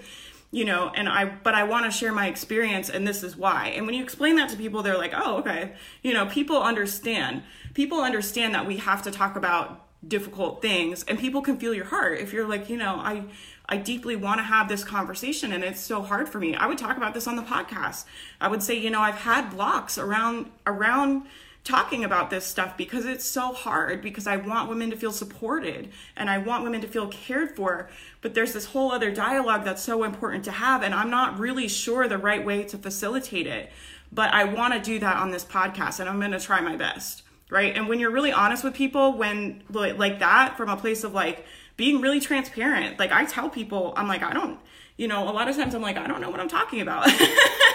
you 0.54 0.64
know 0.64 0.92
and 0.94 1.08
i 1.08 1.25
but 1.25 1.52
i 1.52 1.64
want 1.64 1.84
to 1.84 1.90
share 1.90 2.12
my 2.12 2.28
experience 2.28 2.88
and 2.88 3.06
this 3.06 3.25
is 3.25 3.37
why. 3.37 3.73
And 3.75 3.87
when 3.87 3.94
you 3.96 4.02
explain 4.04 4.37
that 4.37 4.49
to 4.50 4.56
people 4.56 4.82
they're 4.82 4.96
like 4.96 5.12
oh 5.12 5.38
okay. 5.38 5.73
You 6.02 6.14
know 6.14 6.26
people 6.26 6.62
understand 6.62 7.43
people 7.75 8.00
understand 8.00 8.54
that 8.54 8.64
we 8.64 8.76
have 8.76 9.02
to 9.02 9.10
talk 9.10 9.34
about 9.34 9.84
difficult 10.06 10.62
things 10.62 11.02
and 11.08 11.19
people 11.19 11.43
can 11.43 11.58
feel 11.58 11.75
your 11.75 11.86
heart. 11.86 12.21
If 12.21 12.32
you're 12.32 12.47
like 12.47 12.71
you 12.71 12.76
know 12.76 12.95
i 12.95 13.25
i 13.69 13.76
deeply 13.76 14.14
want 14.14 14.38
to 14.38 14.45
have 14.45 14.69
this 14.69 14.84
conversation 14.84 15.50
and 15.50 15.64
it's 15.64 15.80
so 15.80 16.02
hard 16.02 16.28
for 16.28 16.38
me. 16.38 16.54
I 16.54 16.67
would 16.69 16.78
talk 16.78 16.97
about 16.97 17.14
this 17.14 17.26
on 17.26 17.34
the 17.34 17.43
podcast. 17.43 18.04
I 18.40 18.47
would 18.47 18.62
say 18.62 18.78
you 18.78 18.90
know 18.90 19.00
i've 19.00 19.23
had 19.30 19.50
blocks 19.50 19.99
around 19.99 20.52
around 20.69 21.25
talking 21.64 22.04
about 22.04 22.28
this 22.28 22.44
stuff 22.44 22.76
because 22.76 23.06
it's 23.06 23.24
so 23.24 23.52
hard 23.52 24.02
because 24.02 24.26
I 24.26 24.36
want 24.36 24.68
women 24.68 24.90
to 24.90 24.96
feel 24.96 25.12
supported 25.12 25.90
and 26.14 26.28
I 26.28 26.36
want 26.36 26.62
women 26.62 26.82
to 26.82 26.86
feel 26.86 27.08
cared 27.08 27.56
for. 27.56 27.88
But 28.20 28.34
there's 28.34 28.52
this 28.52 28.66
whole 28.66 28.92
other 28.92 29.10
dialogue 29.10 29.64
that's 29.64 29.82
so 29.82 30.04
important 30.04 30.44
to 30.44 30.52
have, 30.52 30.82
and 30.82 30.94
I'm 30.94 31.10
not 31.10 31.38
really 31.38 31.66
sure 31.66 32.06
the 32.06 32.18
right 32.18 32.44
way 32.44 32.64
to 32.64 32.76
facilitate 32.76 33.46
it. 33.46 33.72
But 34.12 34.32
I 34.32 34.44
want 34.44 34.74
to 34.74 34.80
do 34.80 34.98
that 35.00 35.16
on 35.16 35.30
this 35.30 35.44
podcast, 35.44 35.98
and 35.98 36.08
I'm 36.08 36.20
going 36.20 36.30
to 36.30 36.40
try 36.40 36.60
my 36.60 36.76
best. 36.76 37.22
Right. 37.50 37.76
And 37.76 37.88
when 37.88 37.98
you're 37.98 38.10
really 38.10 38.32
honest 38.32 38.64
with 38.64 38.74
people, 38.74 39.16
when 39.16 39.62
like 39.70 40.18
that, 40.18 40.56
from 40.56 40.68
a 40.68 40.76
place 40.76 41.04
of 41.04 41.12
like 41.12 41.44
being 41.76 42.00
really 42.00 42.20
transparent, 42.20 42.98
like 42.98 43.12
I 43.12 43.24
tell 43.24 43.48
people, 43.48 43.92
I'm 43.96 44.08
like, 44.08 44.22
I 44.22 44.32
don't, 44.32 44.58
you 44.96 45.08
know, 45.08 45.28
a 45.28 45.32
lot 45.32 45.48
of 45.48 45.56
times 45.56 45.74
I'm 45.74 45.82
like, 45.82 45.96
I 45.96 46.06
don't 46.06 46.20
know 46.20 46.30
what 46.30 46.40
I'm 46.40 46.48
talking 46.48 46.80
about. 46.80 47.08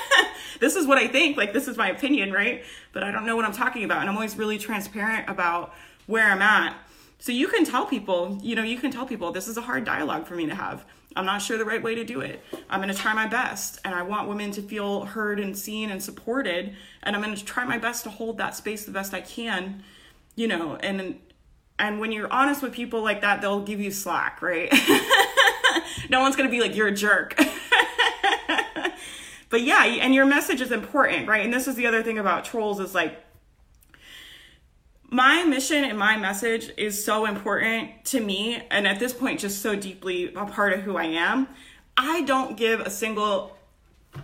this 0.59 0.75
is 0.75 0.87
what 0.87 0.97
I 0.97 1.07
think, 1.07 1.37
like 1.37 1.53
this 1.53 1.67
is 1.67 1.77
my 1.77 1.89
opinion, 1.89 2.31
right? 2.31 2.63
But 2.93 3.03
I 3.03 3.11
don't 3.11 3.25
know 3.25 3.35
what 3.35 3.45
I'm 3.45 3.53
talking 3.53 3.83
about. 3.83 4.01
And 4.01 4.09
I'm 4.09 4.15
always 4.15 4.37
really 4.37 4.57
transparent 4.57 5.29
about 5.29 5.73
where 6.05 6.25
I'm 6.25 6.41
at. 6.41 6.75
So 7.19 7.31
you 7.31 7.47
can 7.47 7.65
tell 7.65 7.85
people, 7.85 8.37
you 8.41 8.55
know, 8.55 8.63
you 8.63 8.77
can 8.77 8.91
tell 8.91 9.05
people 9.05 9.31
this 9.31 9.47
is 9.47 9.57
a 9.57 9.61
hard 9.61 9.83
dialogue 9.83 10.25
for 10.25 10.35
me 10.35 10.45
to 10.45 10.55
have. 10.55 10.85
I'm 11.15 11.25
not 11.25 11.41
sure 11.41 11.57
the 11.57 11.65
right 11.65 11.81
way 11.81 11.95
to 11.95 12.03
do 12.03 12.21
it. 12.21 12.41
I'm 12.69 12.81
going 12.81 12.93
to 12.93 12.99
try 12.99 13.13
my 13.13 13.27
best 13.27 13.79
and 13.83 13.95
I 13.95 14.03
want 14.03 14.29
women 14.29 14.51
to 14.51 14.61
feel 14.61 15.05
heard 15.05 15.39
and 15.39 15.57
seen 15.57 15.89
and 15.89 16.01
supported 16.01 16.75
and 17.03 17.15
I'm 17.15 17.21
going 17.21 17.35
to 17.35 17.43
try 17.43 17.65
my 17.65 17.77
best 17.77 18.03
to 18.03 18.09
hold 18.09 18.37
that 18.37 18.55
space 18.55 18.85
the 18.85 18.91
best 18.91 19.13
I 19.13 19.21
can, 19.21 19.83
you 20.35 20.47
know, 20.47 20.75
and 20.77 21.19
and 21.79 21.99
when 21.99 22.11
you're 22.11 22.31
honest 22.31 22.61
with 22.61 22.73
people 22.73 23.01
like 23.01 23.21
that, 23.21 23.41
they'll 23.41 23.61
give 23.61 23.79
you 23.79 23.89
slack, 23.89 24.41
right? 24.41 24.69
no 26.09 26.19
one's 26.19 26.35
going 26.35 26.47
to 26.47 26.51
be 26.51 26.61
like 26.61 26.75
you're 26.75 26.89
a 26.89 26.93
jerk. 26.93 27.39
but 29.49 29.61
yeah, 29.61 29.83
and 29.83 30.13
your 30.13 30.25
message 30.25 30.61
is 30.61 30.71
important, 30.71 31.27
right? 31.27 31.43
And 31.43 31.53
this 31.53 31.67
is 31.67 31.75
the 31.75 31.87
other 31.87 32.03
thing 32.03 32.17
about 32.17 32.45
trolls 32.45 32.79
is 32.79 32.93
like 32.93 33.19
my 35.11 35.43
mission 35.43 35.83
and 35.83 35.97
my 35.97 36.17
message 36.17 36.71
is 36.77 37.03
so 37.03 37.25
important 37.25 38.05
to 38.05 38.19
me 38.19 38.61
and 38.69 38.87
at 38.87 38.99
this 38.99 39.11
point 39.11 39.39
just 39.39 39.61
so 39.61 39.75
deeply 39.75 40.31
a 40.35 40.45
part 40.45 40.73
of 40.73 40.81
who 40.81 40.97
I 40.97 41.05
am. 41.05 41.47
I 41.97 42.21
don't 42.21 42.55
give 42.55 42.79
a 42.79 42.89
single 42.91 43.57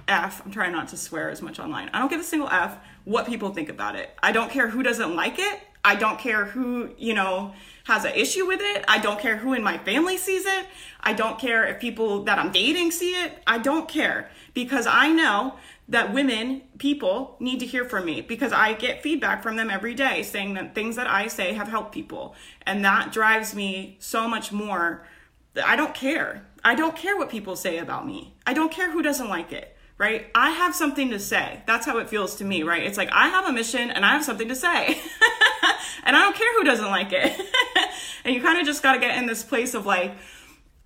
F. 0.08 0.44
I'm 0.46 0.52
trying 0.52 0.72
not 0.72 0.90
to 0.90 0.98
swear 0.98 1.32
as 1.32 1.42
much 1.42 1.60
online. 1.60 1.90
I 1.92 2.00
don't 2.00 2.10
give 2.10 2.22
a 2.22 2.24
single 2.24 2.50
F 2.50 2.78
what 3.04 3.26
people 3.26 3.50
think 3.50 3.70
about 3.70 3.96
it. 3.96 4.12
I 4.22 4.32
don't 4.32 4.52
care 4.52 4.70
who 4.70 4.84
doesn't 4.84 5.16
like 5.16 5.40
it. 5.40 5.60
I 5.84 5.96
don't 5.96 6.20
care 6.20 6.46
who, 6.46 6.92
you 6.98 7.14
know, 7.14 7.54
has 7.86 8.06
an 8.06 8.14
issue 8.16 8.46
with 8.46 8.60
it. 8.62 8.86
I 8.88 9.00
don't 9.00 9.20
care 9.20 9.38
who 9.38 9.54
in 9.54 9.64
my 9.64 9.78
family 9.80 10.18
sees 10.18 10.46
it. 10.46 10.66
I 11.00 11.14
don't 11.14 11.40
care 11.40 11.66
if 11.66 11.80
people 11.80 12.24
that 12.24 12.40
I'm 12.40 12.52
dating 12.52 12.92
see 12.92 13.12
it. 13.12 13.42
I 13.46 13.58
don't 13.58 13.88
care 13.88 14.30
because 14.56 14.88
I 14.88 15.12
know 15.12 15.56
that 15.88 16.12
women, 16.12 16.64
people 16.80 17.36
need 17.40 17.60
to 17.60 17.66
hear 17.68 17.86
from 17.86 18.06
me 18.06 18.22
because 18.22 18.52
I 18.52 18.74
get 18.74 19.04
feedback 19.04 19.44
from 19.44 19.58
them 19.58 19.70
every 19.70 19.94
day 19.94 20.24
saying 20.24 20.56
that 20.56 20.74
things 20.74 20.96
that 20.96 21.06
I 21.06 21.28
say 21.28 21.54
have 21.54 21.68
helped 21.68 21.92
people. 21.92 22.34
And 22.66 22.84
that 22.84 23.12
drives 23.12 23.54
me 23.54 23.98
so 24.00 24.28
much 24.28 24.52
more. 24.52 25.06
I 25.64 25.76
don't 25.76 25.94
care. 25.94 26.48
I 26.64 26.74
don't 26.74 26.96
care 26.96 27.16
what 27.16 27.30
people 27.30 27.56
say 27.56 27.78
about 27.78 28.08
me. 28.08 28.34
I 28.48 28.54
don't 28.54 28.72
care 28.72 28.92
who 28.92 29.04
doesn't 29.04 29.30
like 29.30 29.52
it, 29.52 29.78
right? 30.00 30.28
I 30.34 30.50
have 30.50 30.74
something 30.74 31.12
to 31.12 31.20
say. 31.20 31.62
That's 31.68 31.86
how 31.86 32.00
it 32.00 32.10
feels 32.10 32.36
to 32.38 32.46
me, 32.46 32.64
right? 32.64 32.82
It's 32.82 32.98
like 32.98 33.12
I 33.12 33.28
have 33.28 33.46
a 33.46 33.52
mission 33.52 33.92
and 33.92 34.04
I 34.04 34.14
have 34.14 34.24
something 34.24 34.48
to 34.48 34.56
say. 34.56 34.88
and 36.04 36.16
I 36.16 36.22
don't 36.22 36.36
care 36.36 36.52
who 36.58 36.64
doesn't 36.64 36.90
like 36.90 37.12
it. 37.12 37.40
and 38.26 38.34
you 38.34 38.42
kind 38.42 38.58
of 38.58 38.66
just 38.66 38.82
got 38.82 38.94
to 38.94 39.00
get 39.00 39.18
in 39.18 39.28
this 39.28 39.44
place 39.44 39.76
of 39.76 39.86
like, 39.86 40.14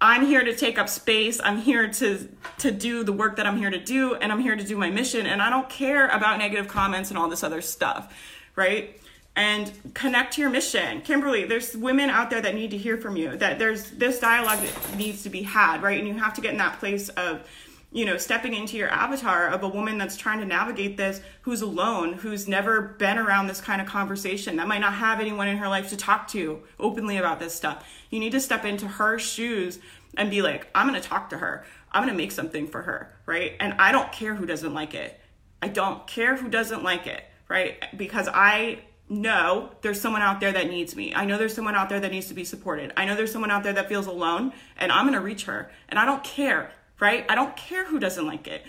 I'm 0.01 0.25
here 0.25 0.43
to 0.43 0.55
take 0.55 0.79
up 0.79 0.88
space. 0.88 1.41
I'm 1.43 1.57
here 1.57 1.89
to 1.89 2.29
to 2.59 2.71
do 2.71 3.03
the 3.03 3.12
work 3.12 3.35
that 3.35 3.45
I'm 3.45 3.57
here 3.57 3.69
to 3.69 3.79
do 3.79 4.15
and 4.15 4.31
I'm 4.31 4.39
here 4.39 4.55
to 4.55 4.63
do 4.63 4.77
my 4.77 4.89
mission 4.89 5.25
and 5.25 5.41
I 5.41 5.49
don't 5.49 5.69
care 5.69 6.07
about 6.07 6.38
negative 6.38 6.67
comments 6.67 7.09
and 7.09 7.17
all 7.17 7.29
this 7.29 7.43
other 7.43 7.62
stuff, 7.62 8.13
right? 8.55 8.99
And 9.35 9.71
connect 9.93 10.33
to 10.33 10.41
your 10.41 10.49
mission. 10.49 11.01
Kimberly, 11.01 11.45
there's 11.45 11.75
women 11.75 12.09
out 12.09 12.29
there 12.29 12.41
that 12.41 12.55
need 12.55 12.71
to 12.71 12.77
hear 12.77 12.97
from 12.97 13.15
you. 13.15 13.35
That 13.38 13.59
there's 13.59 13.91
this 13.91 14.19
dialogue 14.19 14.59
that 14.59 14.97
needs 14.97 15.23
to 15.23 15.29
be 15.29 15.43
had, 15.43 15.81
right? 15.81 15.99
And 15.99 16.07
you 16.07 16.15
have 16.15 16.33
to 16.35 16.41
get 16.41 16.51
in 16.51 16.57
that 16.57 16.79
place 16.79 17.09
of 17.09 17.47
you 17.91 18.06
know, 18.06 18.17
stepping 18.17 18.54
into 18.54 18.78
your 18.78 18.89
avatar 18.89 19.47
of 19.47 19.63
a 19.63 19.67
woman 19.67 19.97
that's 19.97 20.15
trying 20.15 20.39
to 20.39 20.45
navigate 20.45 20.95
this, 20.95 21.21
who's 21.41 21.62
alone, 21.62 22.13
who's 22.13 22.47
never 22.47 22.82
been 22.82 23.17
around 23.17 23.47
this 23.47 23.62
kind 23.62 23.82
of 23.82 23.88
conversation, 23.88 24.58
that 24.58 24.67
might 24.67 24.82
not 24.82 24.93
have 24.93 25.19
anyone 25.19 25.47
in 25.47 25.58
her 25.58 25.67
life 25.67 25.89
to 25.89 25.97
talk 25.97 26.28
to 26.30 26.62
openly 26.80 27.17
about 27.17 27.39
this 27.39 27.56
stuff. 27.56 27.88
You 28.10 28.19
need 28.19 28.32
to 28.34 28.39
step 28.39 28.63
into 28.63 28.88
her 28.88 29.17
shoes 29.17 29.80
and 30.15 30.30
be 30.30 30.41
like, 30.41 30.67
I'm 30.75 30.93
to 30.93 31.02
talk 31.02 31.30
to 31.32 31.38
her. 31.38 31.65
I'm 31.91 32.08
to 32.08 32.13
make 32.13 32.32
something 32.32 32.67
for 32.67 32.84
her, 32.84 33.15
right? 33.25 33.54
And 33.60 33.73
I 33.73 33.91
don't 33.91 34.12
care 34.12 34.36
who 34.36 34.45
doesn't 34.45 34.73
like 34.73 34.93
it. 34.93 35.19
I 35.62 35.67
don't 35.67 36.06
care 36.06 36.36
who 36.36 36.49
doesn't 36.49 36.84
like 36.84 37.08
it, 37.08 37.23
right? 37.47 37.84
Because 37.97 38.30
I 38.32 38.80
know 39.10 39.71
there's 39.82 39.99
someone 39.99 40.21
out 40.21 40.39
there 40.39 40.52
that 40.52 40.67
needs 40.69 40.95
me. 40.95 41.13
I 41.15 41.25
know 41.25 41.38
there's 41.38 41.56
someone 41.56 41.75
out 41.75 41.89
there 41.89 41.99
that 41.99 42.12
needs 42.12 42.28
to 42.28 42.36
be 42.36 42.45
supported. 42.45 42.93
I 42.95 43.06
know 43.06 43.15
there's 43.15 43.32
someone 43.32 43.49
out 43.49 43.63
there 43.63 43.73
that 43.73 43.89
feels 43.89 44.06
alone 44.06 44.54
and 44.78 44.91
I'm 44.91 45.12
to 45.12 45.19
reach 45.19 45.45
her. 45.45 45.71
And 45.89 45.97
I 45.97 46.06
don't 46.06 46.23
care, 46.23 46.71
right? 46.99 47.25
I 47.29 47.35
don't 47.35 47.55
care 47.55 47.85
who 47.85 47.99
doesn't 47.99 48.25
like 48.25 48.47
it. 48.47 48.65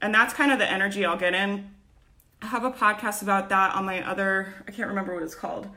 And 0.00 0.14
that's 0.14 0.34
kind 0.34 0.50
of 0.50 0.58
the 0.58 0.70
energy 0.70 1.04
I'll 1.04 1.16
get 1.16 1.34
in. 1.34 1.70
I 2.42 2.46
have 2.46 2.64
a 2.64 2.70
podcast 2.70 3.22
about 3.22 3.48
that 3.50 3.74
on 3.74 3.84
my 3.84 4.06
other, 4.08 4.54
I 4.66 4.72
can't 4.72 4.88
remember 4.88 5.14
what 5.14 5.22
it's 5.22 5.34
called. 5.34 5.68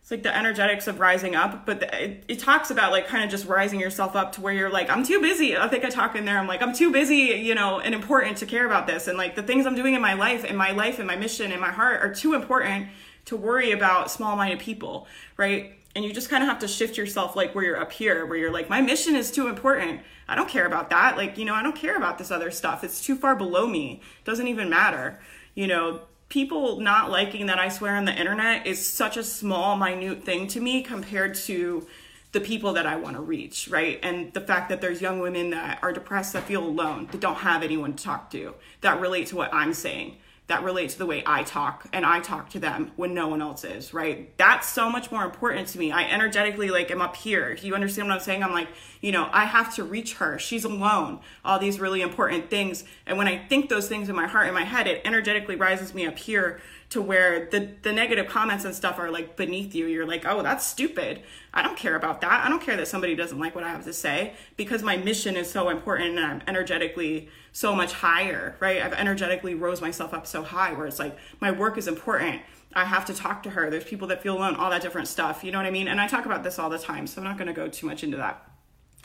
It's 0.00 0.10
like 0.12 0.22
the 0.22 0.34
energetics 0.34 0.86
of 0.86 1.00
rising 1.00 1.36
up, 1.36 1.66
but 1.66 1.80
the, 1.80 2.02
it, 2.02 2.24
it 2.28 2.38
talks 2.38 2.70
about 2.70 2.92
like 2.92 3.08
kind 3.08 3.24
of 3.24 3.30
just 3.30 3.46
rising 3.46 3.78
yourself 3.78 4.16
up 4.16 4.32
to 4.32 4.40
where 4.40 4.54
you're 4.54 4.70
like, 4.70 4.88
I'm 4.88 5.04
too 5.04 5.20
busy. 5.20 5.56
I 5.56 5.68
think 5.68 5.84
I 5.84 5.90
talk 5.90 6.16
in 6.16 6.24
there. 6.24 6.38
I'm 6.38 6.46
like, 6.46 6.62
I'm 6.62 6.72
too 6.72 6.90
busy, 6.90 7.42
you 7.42 7.54
know, 7.54 7.80
and 7.80 7.94
important 7.94 8.38
to 8.38 8.46
care 8.46 8.64
about 8.64 8.86
this. 8.86 9.06
And 9.06 9.18
like 9.18 9.34
the 9.34 9.42
things 9.42 9.66
I'm 9.66 9.74
doing 9.74 9.94
in 9.94 10.00
my 10.00 10.14
life 10.14 10.44
and 10.48 10.56
my 10.56 10.70
life 10.70 10.98
and 10.98 11.06
my 11.06 11.16
mission 11.16 11.52
and 11.52 11.60
my 11.60 11.70
heart 11.70 12.00
are 12.00 12.14
too 12.14 12.34
important 12.34 12.88
to 13.26 13.36
worry 13.36 13.72
about 13.72 14.10
small 14.10 14.34
minded 14.36 14.60
people, 14.60 15.06
right? 15.36 15.74
And 15.94 16.04
you 16.04 16.12
just 16.12 16.30
kind 16.30 16.42
of 16.42 16.48
have 16.48 16.60
to 16.60 16.68
shift 16.68 16.96
yourself 16.96 17.36
like 17.36 17.54
where 17.54 17.64
you're 17.64 17.80
up 17.80 17.92
here, 17.92 18.24
where 18.24 18.38
you're 18.38 18.52
like, 18.52 18.70
my 18.70 18.80
mission 18.80 19.14
is 19.14 19.30
too 19.30 19.48
important. 19.48 20.00
I 20.28 20.34
don't 20.34 20.48
care 20.48 20.66
about 20.66 20.90
that. 20.90 21.16
Like, 21.16 21.38
you 21.38 21.44
know, 21.44 21.54
I 21.54 21.62
don't 21.62 21.76
care 21.76 21.96
about 21.96 22.18
this 22.18 22.30
other 22.30 22.50
stuff. 22.50 22.84
It's 22.84 23.02
too 23.02 23.16
far 23.16 23.34
below 23.34 23.66
me. 23.66 24.02
It 24.20 24.24
doesn't 24.24 24.46
even 24.46 24.68
matter. 24.68 25.18
You 25.54 25.66
know, 25.66 26.02
people 26.28 26.80
not 26.80 27.10
liking 27.10 27.46
that 27.46 27.58
I 27.58 27.68
swear 27.68 27.96
on 27.96 28.04
the 28.04 28.14
internet 28.14 28.66
is 28.66 28.86
such 28.86 29.16
a 29.16 29.24
small, 29.24 29.76
minute 29.76 30.24
thing 30.24 30.46
to 30.48 30.60
me 30.60 30.82
compared 30.82 31.34
to 31.36 31.86
the 32.32 32.40
people 32.40 32.74
that 32.74 32.86
I 32.86 32.96
want 32.96 33.16
to 33.16 33.22
reach, 33.22 33.68
right? 33.68 33.98
And 34.02 34.32
the 34.34 34.42
fact 34.42 34.68
that 34.68 34.82
there's 34.82 35.00
young 35.00 35.20
women 35.20 35.50
that 35.50 35.78
are 35.82 35.94
depressed, 35.94 36.34
that 36.34 36.44
feel 36.44 36.62
alone, 36.62 37.08
that 37.10 37.20
don't 37.22 37.36
have 37.36 37.62
anyone 37.62 37.94
to 37.94 38.04
talk 38.04 38.30
to, 38.32 38.54
that 38.82 39.00
relate 39.00 39.28
to 39.28 39.36
what 39.36 39.52
I'm 39.54 39.72
saying 39.72 40.18
that 40.48 40.64
relate 40.64 40.88
to 40.90 40.98
the 40.98 41.06
way 41.06 41.22
I 41.26 41.42
talk 41.42 41.86
and 41.92 42.06
I 42.06 42.20
talk 42.20 42.48
to 42.50 42.58
them 42.58 42.92
when 42.96 43.12
no 43.12 43.28
one 43.28 43.42
else 43.42 43.64
is, 43.64 43.92
right? 43.92 44.36
That's 44.38 44.66
so 44.66 44.90
much 44.90 45.12
more 45.12 45.24
important 45.24 45.68
to 45.68 45.78
me. 45.78 45.92
I 45.92 46.04
energetically 46.04 46.70
like 46.70 46.90
am 46.90 47.02
up 47.02 47.16
here. 47.16 47.56
You 47.60 47.74
understand 47.74 48.08
what 48.08 48.14
I'm 48.14 48.20
saying? 48.20 48.42
I'm 48.42 48.52
like, 48.52 48.68
you 49.02 49.12
know, 49.12 49.28
I 49.30 49.44
have 49.44 49.74
to 49.76 49.84
reach 49.84 50.14
her. 50.14 50.38
She's 50.38 50.64
alone. 50.64 51.20
All 51.44 51.58
these 51.58 51.78
really 51.78 52.00
important 52.00 52.48
things. 52.48 52.84
And 53.06 53.18
when 53.18 53.28
I 53.28 53.46
think 53.46 53.68
those 53.68 53.88
things 53.88 54.08
in 54.08 54.16
my 54.16 54.26
heart, 54.26 54.48
in 54.48 54.54
my 54.54 54.64
head, 54.64 54.86
it 54.86 55.02
energetically 55.04 55.54
rises 55.54 55.94
me 55.94 56.06
up 56.06 56.18
here 56.18 56.60
to 56.90 57.02
where 57.02 57.46
the 57.50 57.68
the 57.82 57.92
negative 57.92 58.28
comments 58.28 58.64
and 58.64 58.74
stuff 58.74 58.98
are 58.98 59.10
like 59.10 59.36
beneath 59.36 59.74
you. 59.74 59.86
You're 59.86 60.06
like, 60.06 60.24
"Oh, 60.26 60.42
that's 60.42 60.66
stupid. 60.66 61.22
I 61.52 61.62
don't 61.62 61.76
care 61.76 61.96
about 61.96 62.20
that. 62.22 62.44
I 62.44 62.48
don't 62.48 62.62
care 62.62 62.76
that 62.76 62.88
somebody 62.88 63.14
doesn't 63.14 63.38
like 63.38 63.54
what 63.54 63.64
I 63.64 63.70
have 63.70 63.84
to 63.84 63.92
say 63.92 64.34
because 64.56 64.82
my 64.82 64.96
mission 64.96 65.36
is 65.36 65.50
so 65.50 65.68
important 65.68 66.16
and 66.16 66.26
I'm 66.26 66.42
energetically 66.46 67.28
so 67.52 67.74
much 67.74 67.92
higher, 67.92 68.56
right? 68.60 68.80
I've 68.80 68.92
energetically 68.92 69.54
rose 69.54 69.80
myself 69.80 70.14
up 70.14 70.26
so 70.26 70.42
high 70.42 70.72
where 70.72 70.86
it's 70.86 70.98
like 70.98 71.16
my 71.40 71.50
work 71.50 71.76
is 71.76 71.88
important. 71.88 72.42
I 72.74 72.84
have 72.84 73.04
to 73.06 73.14
talk 73.14 73.42
to 73.44 73.50
her. 73.50 73.70
There's 73.70 73.84
people 73.84 74.08
that 74.08 74.22
feel 74.22 74.36
alone, 74.36 74.54
all 74.54 74.70
that 74.70 74.82
different 74.82 75.08
stuff. 75.08 75.42
You 75.42 75.52
know 75.52 75.58
what 75.58 75.66
I 75.66 75.70
mean? 75.70 75.88
And 75.88 76.00
I 76.00 76.06
talk 76.06 76.26
about 76.26 76.44
this 76.44 76.58
all 76.58 76.70
the 76.70 76.78
time, 76.78 77.06
so 77.06 77.20
I'm 77.20 77.24
not 77.26 77.38
going 77.38 77.48
to 77.48 77.54
go 77.54 77.66
too 77.66 77.86
much 77.86 78.04
into 78.04 78.18
that. 78.18 78.48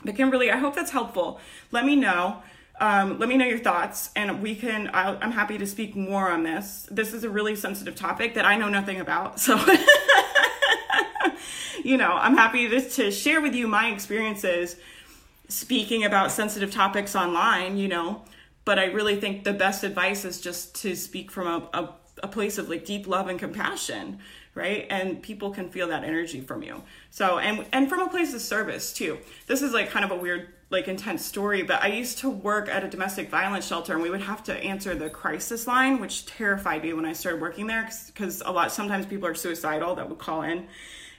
But 0.04 0.16
Kimberly, 0.16 0.50
I 0.50 0.58
hope 0.58 0.74
that's 0.74 0.90
helpful. 0.90 1.40
Let 1.70 1.84
me 1.84 1.96
know. 1.96 2.42
Um, 2.80 3.18
let 3.20 3.28
me 3.28 3.36
know 3.36 3.44
your 3.44 3.58
thoughts, 3.58 4.10
and 4.16 4.42
we 4.42 4.56
can. 4.56 4.88
i 4.88 5.16
am 5.24 5.30
happy 5.30 5.58
to 5.58 5.66
speak 5.66 5.94
more 5.94 6.28
on 6.28 6.42
this. 6.42 6.88
This 6.90 7.12
is 7.12 7.22
a 7.22 7.30
really 7.30 7.54
sensitive 7.54 7.94
topic 7.94 8.34
that 8.34 8.44
I 8.44 8.56
know 8.56 8.68
nothing 8.68 9.00
about, 9.00 9.38
so 9.38 9.56
you 11.84 11.96
know, 11.96 12.12
I'm 12.12 12.36
happy 12.36 12.68
to, 12.68 12.80
to 12.80 13.10
share 13.12 13.40
with 13.40 13.54
you 13.54 13.68
my 13.68 13.90
experiences 13.90 14.76
speaking 15.48 16.04
about 16.04 16.32
sensitive 16.32 16.72
topics 16.72 17.14
online. 17.14 17.76
You 17.76 17.86
know, 17.86 18.22
but 18.64 18.80
I 18.80 18.86
really 18.86 19.20
think 19.20 19.44
the 19.44 19.52
best 19.52 19.84
advice 19.84 20.24
is 20.24 20.40
just 20.40 20.74
to 20.82 20.96
speak 20.96 21.30
from 21.30 21.46
a, 21.46 21.78
a, 21.78 21.94
a 22.24 22.28
place 22.28 22.58
of 22.58 22.68
like 22.68 22.84
deep 22.84 23.06
love 23.06 23.28
and 23.28 23.38
compassion 23.38 24.18
right 24.54 24.86
and 24.88 25.20
people 25.20 25.50
can 25.50 25.68
feel 25.68 25.88
that 25.88 26.04
energy 26.04 26.40
from 26.40 26.62
you 26.62 26.80
so 27.10 27.38
and 27.38 27.66
and 27.72 27.88
from 27.88 28.00
a 28.00 28.08
place 28.08 28.32
of 28.32 28.40
service 28.40 28.92
too 28.92 29.18
this 29.48 29.62
is 29.62 29.72
like 29.72 29.90
kind 29.90 30.04
of 30.04 30.12
a 30.12 30.16
weird 30.16 30.48
like 30.74 30.88
intense 30.88 31.24
story 31.24 31.62
but 31.62 31.82
i 31.82 31.86
used 31.86 32.18
to 32.18 32.28
work 32.28 32.68
at 32.68 32.84
a 32.84 32.88
domestic 32.88 33.30
violence 33.30 33.66
shelter 33.66 33.94
and 33.94 34.02
we 34.02 34.10
would 34.10 34.20
have 34.20 34.42
to 34.42 34.52
answer 34.62 34.94
the 34.94 35.08
crisis 35.08 35.66
line 35.66 36.00
which 36.00 36.26
terrified 36.26 36.82
me 36.82 36.92
when 36.92 37.06
i 37.06 37.12
started 37.12 37.40
working 37.40 37.66
there 37.66 37.88
because 38.08 38.42
a 38.44 38.50
lot 38.50 38.70
sometimes 38.72 39.06
people 39.06 39.26
are 39.26 39.34
suicidal 39.34 39.94
that 39.94 40.08
would 40.08 40.18
call 40.18 40.42
in 40.42 40.66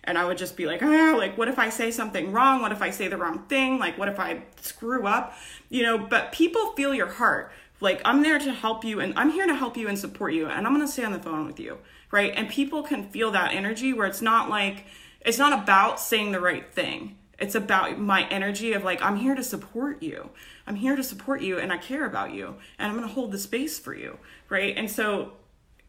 and 0.03 0.17
i 0.17 0.25
would 0.25 0.37
just 0.37 0.57
be 0.57 0.65
like 0.65 0.83
ah 0.83 1.15
like 1.17 1.37
what 1.37 1.47
if 1.47 1.57
i 1.57 1.69
say 1.69 1.89
something 1.89 2.31
wrong? 2.31 2.61
What 2.61 2.71
if 2.71 2.81
i 2.81 2.89
say 2.89 3.07
the 3.07 3.17
wrong 3.17 3.39
thing? 3.47 3.79
Like 3.79 3.97
what 3.97 4.09
if 4.09 4.19
i 4.19 4.43
screw 4.61 5.07
up? 5.07 5.33
You 5.69 5.83
know 5.83 5.97
but 5.97 6.31
people 6.31 6.73
feel 6.73 6.93
your 6.93 7.07
heart. 7.07 7.51
Like 7.79 8.01
i'm 8.05 8.21
there 8.21 8.39
to 8.39 8.53
help 8.53 8.83
you 8.83 8.99
and 8.99 9.13
i'm 9.17 9.31
here 9.31 9.47
to 9.47 9.55
help 9.55 9.77
you 9.77 9.87
and 9.87 9.97
support 9.97 10.33
you 10.33 10.47
and 10.47 10.67
i'm 10.67 10.73
going 10.73 10.85
to 10.85 10.91
stay 10.91 11.03
on 11.03 11.13
the 11.13 11.19
phone 11.19 11.45
with 11.45 11.59
you 11.59 11.77
right? 12.11 12.31
And 12.35 12.47
people 12.47 12.83
can 12.83 13.09
feel 13.09 13.31
that 13.31 13.53
energy 13.53 13.91
where 13.91 14.07
it's 14.07 14.21
not 14.21 14.49
like 14.49 14.85
it's 15.21 15.37
not 15.37 15.51
about 15.51 15.99
saying 15.99 16.31
the 16.31 16.39
right 16.39 16.71
thing 16.71 17.17
it's 17.39 17.55
about 17.55 17.99
my 17.99 18.27
energy 18.29 18.73
of 18.73 18.83
like, 18.83 19.01
I'm 19.01 19.17
here 19.17 19.35
to 19.35 19.43
support 19.43 20.01
you. 20.01 20.29
I'm 20.67 20.75
here 20.75 20.95
to 20.95 21.03
support 21.03 21.41
you 21.41 21.59
and 21.59 21.71
I 21.71 21.77
care 21.77 22.05
about 22.05 22.33
you 22.33 22.55
and 22.79 22.91
I'm 22.91 22.97
going 22.97 23.07
to 23.07 23.13
hold 23.13 23.31
the 23.31 23.37
space 23.37 23.77
for 23.77 23.93
you. 23.93 24.17
Right. 24.49 24.75
And 24.77 24.89
so 24.89 25.33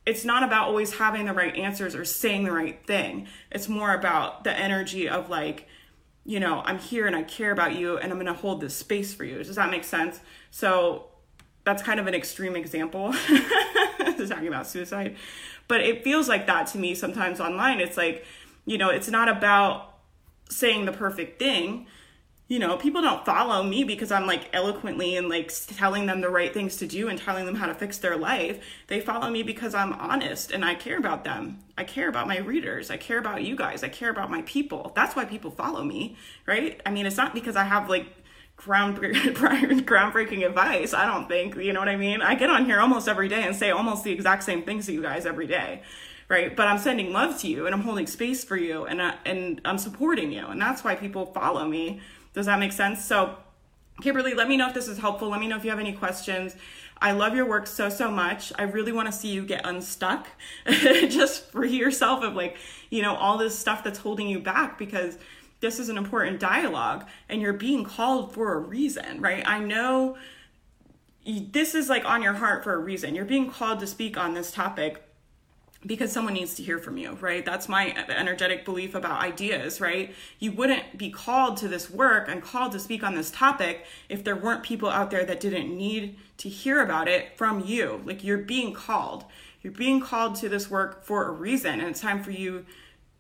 it's 0.05 0.25
not 0.25 0.43
about 0.43 0.69
always 0.69 0.95
having 0.95 1.27
the 1.27 1.33
right 1.33 1.55
answers 1.57 1.95
or 1.95 2.05
saying 2.05 2.45
the 2.45 2.53
right 2.53 2.85
thing. 2.87 3.27
It's 3.51 3.69
more 3.69 3.95
about 3.95 4.45
the 4.45 4.57
energy 4.57 5.09
of 5.09 5.31
like, 5.31 5.69
you 6.25 6.41
know, 6.41 6.63
I'm 6.65 6.79
here 6.79 7.07
and 7.07 7.15
I 7.15 7.23
care 7.23 7.53
about 7.53 7.77
you 7.77 7.99
and 7.99 8.13
I'm 8.13 8.19
going 8.19 8.33
to 8.33 8.41
hold 8.41 8.61
this 8.61 8.77
space 8.77 9.15
for 9.15 9.25
you. 9.25 9.43
Does 9.43 9.57
that 9.57 9.71
make 9.71 9.85
sense? 9.85 10.21
So 10.51 11.07
that's 11.65 11.83
kind 11.83 12.01
of 12.01 12.07
an 12.07 12.15
extreme 12.15 12.57
example 12.57 13.13
talking 14.29 14.49
about 14.49 14.67
suicide. 14.67 15.17
But 15.69 15.81
it 15.81 16.05
feels 16.05 16.29
like 16.29 16.47
that 16.47 16.69
to 16.69 16.79
me 16.79 16.95
sometimes 16.95 17.41
online. 17.41 17.81
It's 17.81 17.97
like, 17.97 18.25
you 18.65 18.79
know, 18.79 18.91
it's 18.91 19.09
not 19.09 19.29
about 19.29 19.96
saying 20.49 20.85
the 20.85 20.93
perfect 20.93 21.39
thing 21.39 21.87
you 22.49 22.61
know 22.61 22.77
people 22.77 23.03
don't 23.03 23.25
follow 23.25 23.63
me 23.63 23.83
because 23.83 24.13
i'm 24.13 24.27
like 24.27 24.49
eloquently 24.53 25.17
and 25.17 25.29
like 25.29 25.53
telling 25.77 26.07
them 26.07 26.21
the 26.21 26.29
right 26.29 26.55
things 26.55 26.77
to 26.77 26.87
do 26.87 27.09
and 27.09 27.19
telling 27.19 27.45
them 27.45 27.57
how 27.57 27.67
to 27.67 27.75
fix 27.75 27.99
their 27.99 28.17
life. 28.17 28.63
They 28.87 29.01
follow 29.01 29.31
me 29.31 29.43
because 29.43 29.75
i'm 29.75 29.93
honest 29.93 30.53
and 30.53 30.65
i 30.65 30.75
care 30.75 30.99
about 30.99 31.25
them. 31.25 31.59
I 31.77 31.85
care 31.85 32.09
about 32.09 32.29
my 32.29 32.39
readers. 32.39 32.91
I 32.91 32.97
care 32.97 33.19
about 33.19 33.43
you 33.43 33.57
guys. 33.57 33.83
I 33.83 33.89
care 33.89 34.11
about 34.11 34.31
my 34.31 34.43
people. 34.43 34.93
That's 34.95 35.17
why 35.17 35.25
people 35.25 35.51
follow 35.51 35.83
me 35.83 36.17
right? 36.47 36.81
I 36.87 36.91
mean 36.91 37.07
it's 37.07 37.17
not 37.17 37.35
because 37.35 37.57
i 37.57 37.65
have 37.65 37.89
like 37.89 38.07
ground 38.57 38.97
groundbreaking 39.03 40.47
advice 40.47 40.95
i 40.95 41.05
don't 41.05 41.29
think 41.29 41.57
you 41.57 41.73
know 41.73 41.81
what 41.81 41.89
i 41.89 41.97
mean? 41.97 42.23
I 42.23 42.37
get 42.37 42.49
on 42.49 42.65
here 42.65 42.81
almost 42.81 43.09
every 43.09 43.29
day 43.29 43.43
and 43.43 43.57
say 43.57 43.71
almost 43.71 44.05
the 44.05 44.13
exact 44.13 44.45
same 44.45 44.63
things 44.63 44.87
to 44.87 44.93
you 44.93 45.03
guys 45.03 45.27
every 45.27 45.47
day 45.47 45.83
right? 46.29 46.55
But 46.57 46.69
I'm 46.69 46.79
sending 46.79 47.13
love 47.13 47.39
to 47.41 47.49
you 47.49 47.67
and 47.67 47.75
I'm 47.75 47.83
holding 47.83 48.07
space 48.07 48.45
for 48.45 48.57
you 48.57 48.85
and 48.85 49.01
I, 49.01 49.15
and 49.25 49.61
I'm 49.65 49.79
supporting 49.79 50.33
you, 50.33 50.47
and 50.47 50.61
that's 50.61 50.85
why 50.85 50.95
people 50.95 51.27
follow 51.27 51.67
me. 51.67 52.01
Does 52.35 52.47
that 52.47 52.59
make 52.59 52.73
sense? 52.73 53.05
So, 53.05 53.37
Kimberly, 54.03 54.35
let 54.35 54.49
me 54.49 54.57
know 54.57 54.69
if 54.69 54.75
this 54.75 54.89
is 54.89 54.99
helpful. 54.99 55.29
Let 55.31 55.41
me 55.41 55.49
know 55.49 55.57
if 55.57 55.65
you 55.65 55.71
have 55.71 55.79
any 55.79 55.93
questions. 55.93 56.55
I 57.01 57.13
love 57.13 57.35
your 57.35 57.47
work 57.47 57.67
so 57.67 57.89
so 57.89 58.11
much. 58.11 58.53
I 58.59 58.63
really 58.63 58.93
want 58.93 59.07
to 59.07 59.13
see 59.13 59.29
you 59.29 59.45
get 59.45 59.67
unstuck. 59.67 60.27
Just 60.69 61.51
free 61.51 61.77
yourself 61.77 62.23
of 62.23 62.35
like, 62.35 62.57
you 62.91 63.03
know, 63.03 63.15
all 63.15 63.39
this 63.39 63.59
stuff 63.59 63.85
that's 63.85 63.99
holding 63.99 64.29
you 64.29 64.39
back 64.39 64.79
because 64.79 65.19
this 65.61 65.79
is 65.79 65.89
an 65.89 65.97
important 65.97 66.41
dialogue 66.41 67.07
and 67.29 67.41
you're 67.41 67.53
being 67.53 67.85
called 67.85 68.35
for 68.35 68.55
a 68.55 68.59
reason, 68.59 69.21
right? 69.21 69.43
I 69.47 69.61
know 69.61 70.17
this 71.27 71.75
is 71.75 71.89
like 71.89 72.05
on 72.05 72.23
your 72.23 72.35
heart 72.35 72.65
for 72.65 72.75
a 72.75 72.79
reason. 72.79 73.15
You're 73.15 73.25
being 73.25 73.51
called 73.51 73.81
to 73.81 73.87
speak 73.87 74.17
on 74.17 74.35
this 74.35 74.51
topic 74.51 75.03
because 75.87 76.11
someone 76.11 76.35
needs 76.35 76.55
to 76.55 76.63
hear 76.63 76.79
from 76.79 76.97
you, 76.97 77.13
right? 77.21 77.45
That's 77.45 77.69
my 77.69 77.95
energetic 78.09 78.65
belief 78.65 78.95
about 78.95 79.23
ideas, 79.23 79.81
right? 79.81 80.15
You 80.39 80.53
wouldn't 80.53 80.99
be 80.99 81.11
called 81.11 81.57
to 81.59 81.69
this 81.69 81.91
work 81.91 82.29
and 82.29 82.43
called 82.43 82.73
to 82.73 82.81
speak 82.81 83.03
on 83.03 83.15
this 83.15 83.31
topic 83.31 83.87
if 84.09 84.25
there 84.25 84.37
weren't 84.37 84.63
people 84.63 84.91
out 84.91 85.11
there 85.11 85.25
that 85.25 85.41
didn't 85.41 85.77
need 85.77 86.19
to 86.39 86.49
hear 86.49 86.83
about 86.83 87.09
it 87.09 87.37
from 87.37 87.65
you. 87.65 88.03
Like 88.05 88.25
you're 88.25 88.39
being 88.39 88.73
called. 88.73 89.25
You're 89.63 89.73
being 89.73 90.01
called 90.01 90.37
to 90.37 90.49
this 90.49 90.71
work 90.71 91.05
for 91.05 91.27
a 91.27 91.31
reason, 91.31 91.81
and 91.81 91.89
it's 91.91 92.01
time 92.01 92.23
for 92.23 92.31
you 92.31 92.67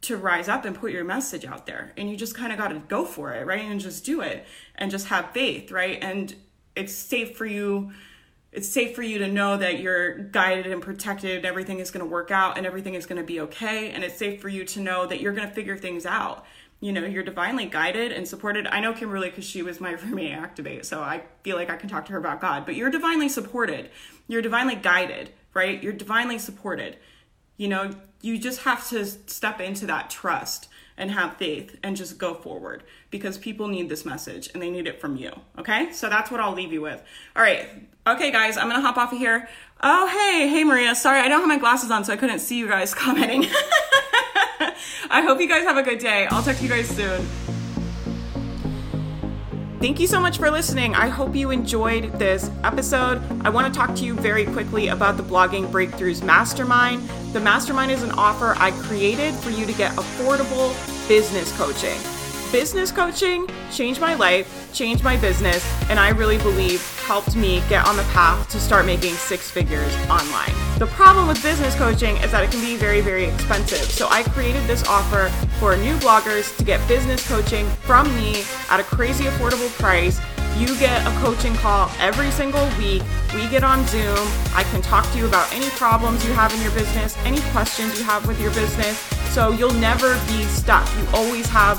to 0.02 0.16
rise 0.16 0.48
up 0.48 0.64
and 0.64 0.76
put 0.76 0.92
your 0.92 1.04
message 1.04 1.44
out 1.44 1.66
there. 1.66 1.92
And 1.96 2.08
you 2.10 2.16
just 2.16 2.34
kind 2.34 2.52
of 2.52 2.58
got 2.58 2.68
to 2.68 2.78
go 2.78 3.04
for 3.04 3.32
it, 3.32 3.46
right? 3.46 3.64
And 3.64 3.80
just 3.80 4.04
do 4.04 4.20
it 4.20 4.46
and 4.76 4.90
just 4.90 5.08
have 5.08 5.30
faith, 5.30 5.70
right? 5.70 5.98
And 6.00 6.34
it's 6.76 6.92
safe 6.92 7.36
for 7.36 7.46
you 7.46 7.92
it's 8.52 8.68
safe 8.68 8.94
for 8.94 9.02
you 9.02 9.18
to 9.18 9.28
know 9.28 9.56
that 9.56 9.80
you're 9.80 10.18
guided 10.18 10.66
and 10.66 10.80
protected 10.80 11.44
everything 11.44 11.78
is 11.78 11.90
going 11.90 12.04
to 12.04 12.10
work 12.10 12.30
out 12.30 12.56
and 12.56 12.66
everything 12.66 12.94
is 12.94 13.04
going 13.04 13.20
to 13.20 13.26
be 13.26 13.40
okay 13.40 13.90
and 13.90 14.02
it's 14.02 14.16
safe 14.16 14.40
for 14.40 14.48
you 14.48 14.64
to 14.64 14.80
know 14.80 15.06
that 15.06 15.20
you're 15.20 15.32
going 15.32 15.48
to 15.48 15.54
figure 15.54 15.76
things 15.76 16.06
out. 16.06 16.44
You 16.80 16.92
know 16.92 17.04
you're 17.04 17.22
divinely 17.22 17.66
guided 17.66 18.12
and 18.12 18.28
supported. 18.28 18.66
I 18.66 18.80
know 18.80 18.92
kimberly 18.92 19.30
because 19.30 19.44
she 19.44 19.62
was 19.62 19.80
my 19.80 19.92
roommate 20.02 20.32
activate 20.32 20.84
so 20.84 21.00
i 21.00 21.22
feel 21.42 21.56
like 21.56 21.70
i 21.70 21.76
can 21.76 21.88
talk 21.88 22.04
to 22.06 22.12
her 22.12 22.18
about 22.18 22.40
god 22.40 22.66
but 22.66 22.74
you're 22.74 22.90
divinely 22.90 23.28
supported. 23.28 23.90
You're 24.28 24.42
divinely 24.42 24.74
guided 24.74 25.30
right? 25.56 25.82
You're 25.82 25.94
divinely 25.94 26.38
supported. 26.38 26.98
You 27.56 27.68
know 27.68 27.90
you 28.20 28.38
just 28.38 28.60
have 28.60 28.86
to 28.90 29.04
step 29.06 29.60
into 29.60 29.86
that 29.86 30.10
trust 30.10 30.68
and 30.96 31.10
have 31.10 31.36
faith 31.36 31.76
and 31.82 31.96
just 31.96 32.18
go 32.18 32.34
forward 32.34 32.82
because 33.10 33.38
people 33.38 33.68
need 33.68 33.88
this 33.88 34.04
message 34.04 34.50
and 34.52 34.62
they 34.62 34.70
need 34.70 34.86
it 34.86 35.00
from 35.00 35.16
you. 35.16 35.30
Okay? 35.58 35.92
So 35.92 36.08
that's 36.08 36.30
what 36.30 36.40
I'll 36.40 36.54
leave 36.54 36.72
you 36.72 36.80
with. 36.80 37.02
All 37.34 37.42
right. 37.42 37.68
Okay, 38.06 38.30
guys, 38.30 38.56
I'm 38.56 38.70
to 38.70 38.80
hop 38.80 38.96
off 38.96 39.12
of 39.12 39.18
here. 39.18 39.48
Oh, 39.82 40.06
hey, 40.06 40.48
hey, 40.48 40.64
Maria. 40.64 40.94
Sorry, 40.94 41.20
I 41.20 41.28
don't 41.28 41.40
have 41.40 41.48
my 41.48 41.58
glasses 41.58 41.90
on, 41.90 42.04
so 42.04 42.12
I 42.12 42.16
couldn't 42.16 42.38
see 42.38 42.58
you 42.58 42.68
guys 42.68 42.94
commenting. 42.94 43.44
I 45.10 45.22
hope 45.22 45.40
you 45.40 45.48
guys 45.48 45.64
have 45.64 45.76
a 45.76 45.82
good 45.82 45.98
day. 45.98 46.26
I'll 46.30 46.42
talk 46.42 46.56
to 46.56 46.62
you 46.62 46.68
guys 46.68 46.88
soon. 46.88 47.26
Thank 49.78 50.00
you 50.00 50.06
so 50.06 50.18
much 50.18 50.38
for 50.38 50.50
listening. 50.50 50.94
I 50.94 51.08
hope 51.08 51.36
you 51.36 51.50
enjoyed 51.50 52.18
this 52.18 52.50
episode. 52.64 53.22
I 53.44 53.50
want 53.50 53.72
to 53.72 53.78
talk 53.78 53.94
to 53.96 54.04
you 54.04 54.14
very 54.14 54.46
quickly 54.46 54.88
about 54.88 55.16
the 55.16 55.22
Blogging 55.22 55.70
Breakthroughs 55.70 56.22
Mastermind. 56.24 57.02
The 57.32 57.40
Mastermind 57.40 57.90
is 57.90 58.02
an 58.02 58.12
offer 58.12 58.54
I 58.56 58.70
created 58.70 59.34
for 59.34 59.50
you 59.50 59.66
to 59.66 59.72
get 59.72 59.92
affordable 59.92 60.72
business 61.08 61.54
coaching. 61.58 61.98
Business 62.52 62.92
coaching 62.92 63.46
changed 63.70 64.00
my 64.00 64.14
life, 64.14 64.70
changed 64.72 65.02
my 65.02 65.16
business, 65.16 65.66
and 65.90 65.98
I 65.98 66.10
really 66.10 66.38
believe 66.38 66.80
helped 67.04 67.36
me 67.36 67.62
get 67.68 67.86
on 67.86 67.96
the 67.96 68.04
path 68.04 68.48
to 68.50 68.60
start 68.60 68.86
making 68.86 69.14
six 69.14 69.50
figures 69.50 69.94
online. 70.08 70.52
The 70.78 70.86
problem 70.86 71.26
with 71.26 71.42
business 71.42 71.74
coaching 71.74 72.16
is 72.18 72.30
that 72.30 72.44
it 72.44 72.50
can 72.50 72.60
be 72.60 72.76
very, 72.76 73.00
very 73.00 73.24
expensive. 73.24 73.90
So 73.90 74.08
I 74.08 74.22
created 74.22 74.62
this 74.68 74.86
offer 74.86 75.28
for 75.58 75.76
new 75.76 75.96
bloggers 75.96 76.56
to 76.56 76.64
get 76.64 76.86
business 76.88 77.26
coaching 77.28 77.66
from 77.82 78.08
me 78.14 78.44
at 78.70 78.80
a 78.80 78.84
crazy 78.84 79.24
affordable 79.24 79.70
price. 79.78 80.20
You 80.58 80.74
get 80.78 81.06
a 81.06 81.10
coaching 81.20 81.54
call 81.54 81.90
every 81.98 82.30
single 82.30 82.66
week. 82.78 83.02
We 83.34 83.46
get 83.48 83.62
on 83.62 83.86
Zoom. 83.88 84.16
I 84.54 84.64
can 84.70 84.80
talk 84.80 85.04
to 85.12 85.18
you 85.18 85.26
about 85.26 85.52
any 85.52 85.68
problems 85.70 86.24
you 86.26 86.32
have 86.32 86.50
in 86.54 86.62
your 86.62 86.70
business, 86.70 87.14
any 87.26 87.40
questions 87.52 87.98
you 87.98 88.04
have 88.06 88.26
with 88.26 88.40
your 88.40 88.50
business. 88.52 88.98
So 89.34 89.52
you'll 89.52 89.74
never 89.74 90.14
be 90.28 90.44
stuck. 90.44 90.88
You 90.96 91.06
always 91.12 91.46
have 91.50 91.76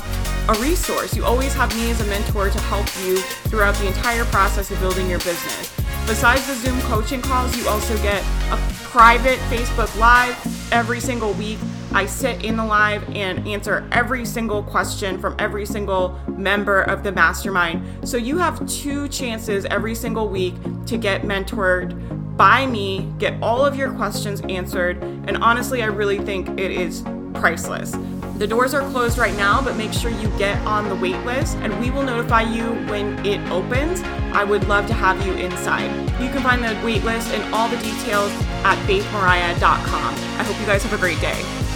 a 0.48 0.54
resource. 0.62 1.16
You 1.16 1.24
always 1.24 1.52
have 1.54 1.74
me 1.74 1.90
as 1.90 2.00
a 2.00 2.06
mentor 2.06 2.50
to 2.50 2.58
help 2.70 2.86
you 3.04 3.16
throughout 3.50 3.74
the 3.76 3.88
entire 3.88 4.24
process 4.26 4.70
of 4.70 4.78
building 4.78 5.10
your 5.10 5.18
business. 5.18 5.74
Besides 6.06 6.46
the 6.46 6.54
Zoom 6.54 6.80
coaching 6.82 7.20
calls, 7.20 7.56
you 7.56 7.68
also 7.68 7.96
get 7.96 8.22
a 8.52 8.56
private 8.84 9.38
Facebook 9.50 9.94
Live 9.98 10.72
every 10.72 11.00
single 11.00 11.32
week. 11.32 11.58
I 11.92 12.06
sit 12.06 12.44
in 12.44 12.56
the 12.56 12.64
live 12.64 13.08
and 13.14 13.46
answer 13.48 13.88
every 13.92 14.24
single 14.24 14.62
question 14.62 15.18
from 15.18 15.34
every 15.38 15.64
single 15.64 16.18
member 16.28 16.82
of 16.82 17.02
the 17.02 17.12
mastermind. 17.12 18.08
So 18.08 18.16
you 18.16 18.36
have 18.38 18.66
two 18.68 19.08
chances 19.08 19.64
every 19.66 19.94
single 19.94 20.28
week 20.28 20.54
to 20.86 20.98
get 20.98 21.22
mentored 21.22 22.36
by 22.36 22.66
me, 22.66 23.12
get 23.18 23.34
all 23.42 23.64
of 23.64 23.74
your 23.74 23.92
questions 23.92 24.40
answered, 24.42 25.02
and 25.02 25.38
honestly, 25.38 25.82
I 25.82 25.86
really 25.86 26.18
think 26.18 26.48
it 26.60 26.70
is 26.70 27.02
priceless. 27.34 27.96
The 28.38 28.46
doors 28.46 28.72
are 28.72 28.88
closed 28.90 29.18
right 29.18 29.36
now, 29.36 29.60
but 29.60 29.76
make 29.76 29.92
sure 29.92 30.12
you 30.12 30.28
get 30.38 30.56
on 30.64 30.88
the 30.88 30.94
wait 30.94 31.18
list 31.24 31.56
and 31.56 31.78
we 31.80 31.90
will 31.90 32.04
notify 32.04 32.42
you 32.42 32.66
when 32.88 33.26
it 33.26 33.40
opens. 33.50 34.00
I 34.32 34.44
would 34.44 34.68
love 34.68 34.86
to 34.86 34.94
have 34.94 35.26
you 35.26 35.32
inside. 35.32 35.90
You 36.22 36.30
can 36.30 36.42
find 36.42 36.62
the 36.62 36.80
wait 36.84 37.02
list 37.02 37.28
and 37.32 37.52
all 37.52 37.68
the 37.68 37.78
details 37.78 38.30
at 38.62 38.76
faithmariah.com. 38.86 40.14
I 40.14 40.44
hope 40.44 40.60
you 40.60 40.66
guys 40.66 40.84
have 40.84 40.92
a 40.92 40.98
great 40.98 41.20
day. 41.20 41.67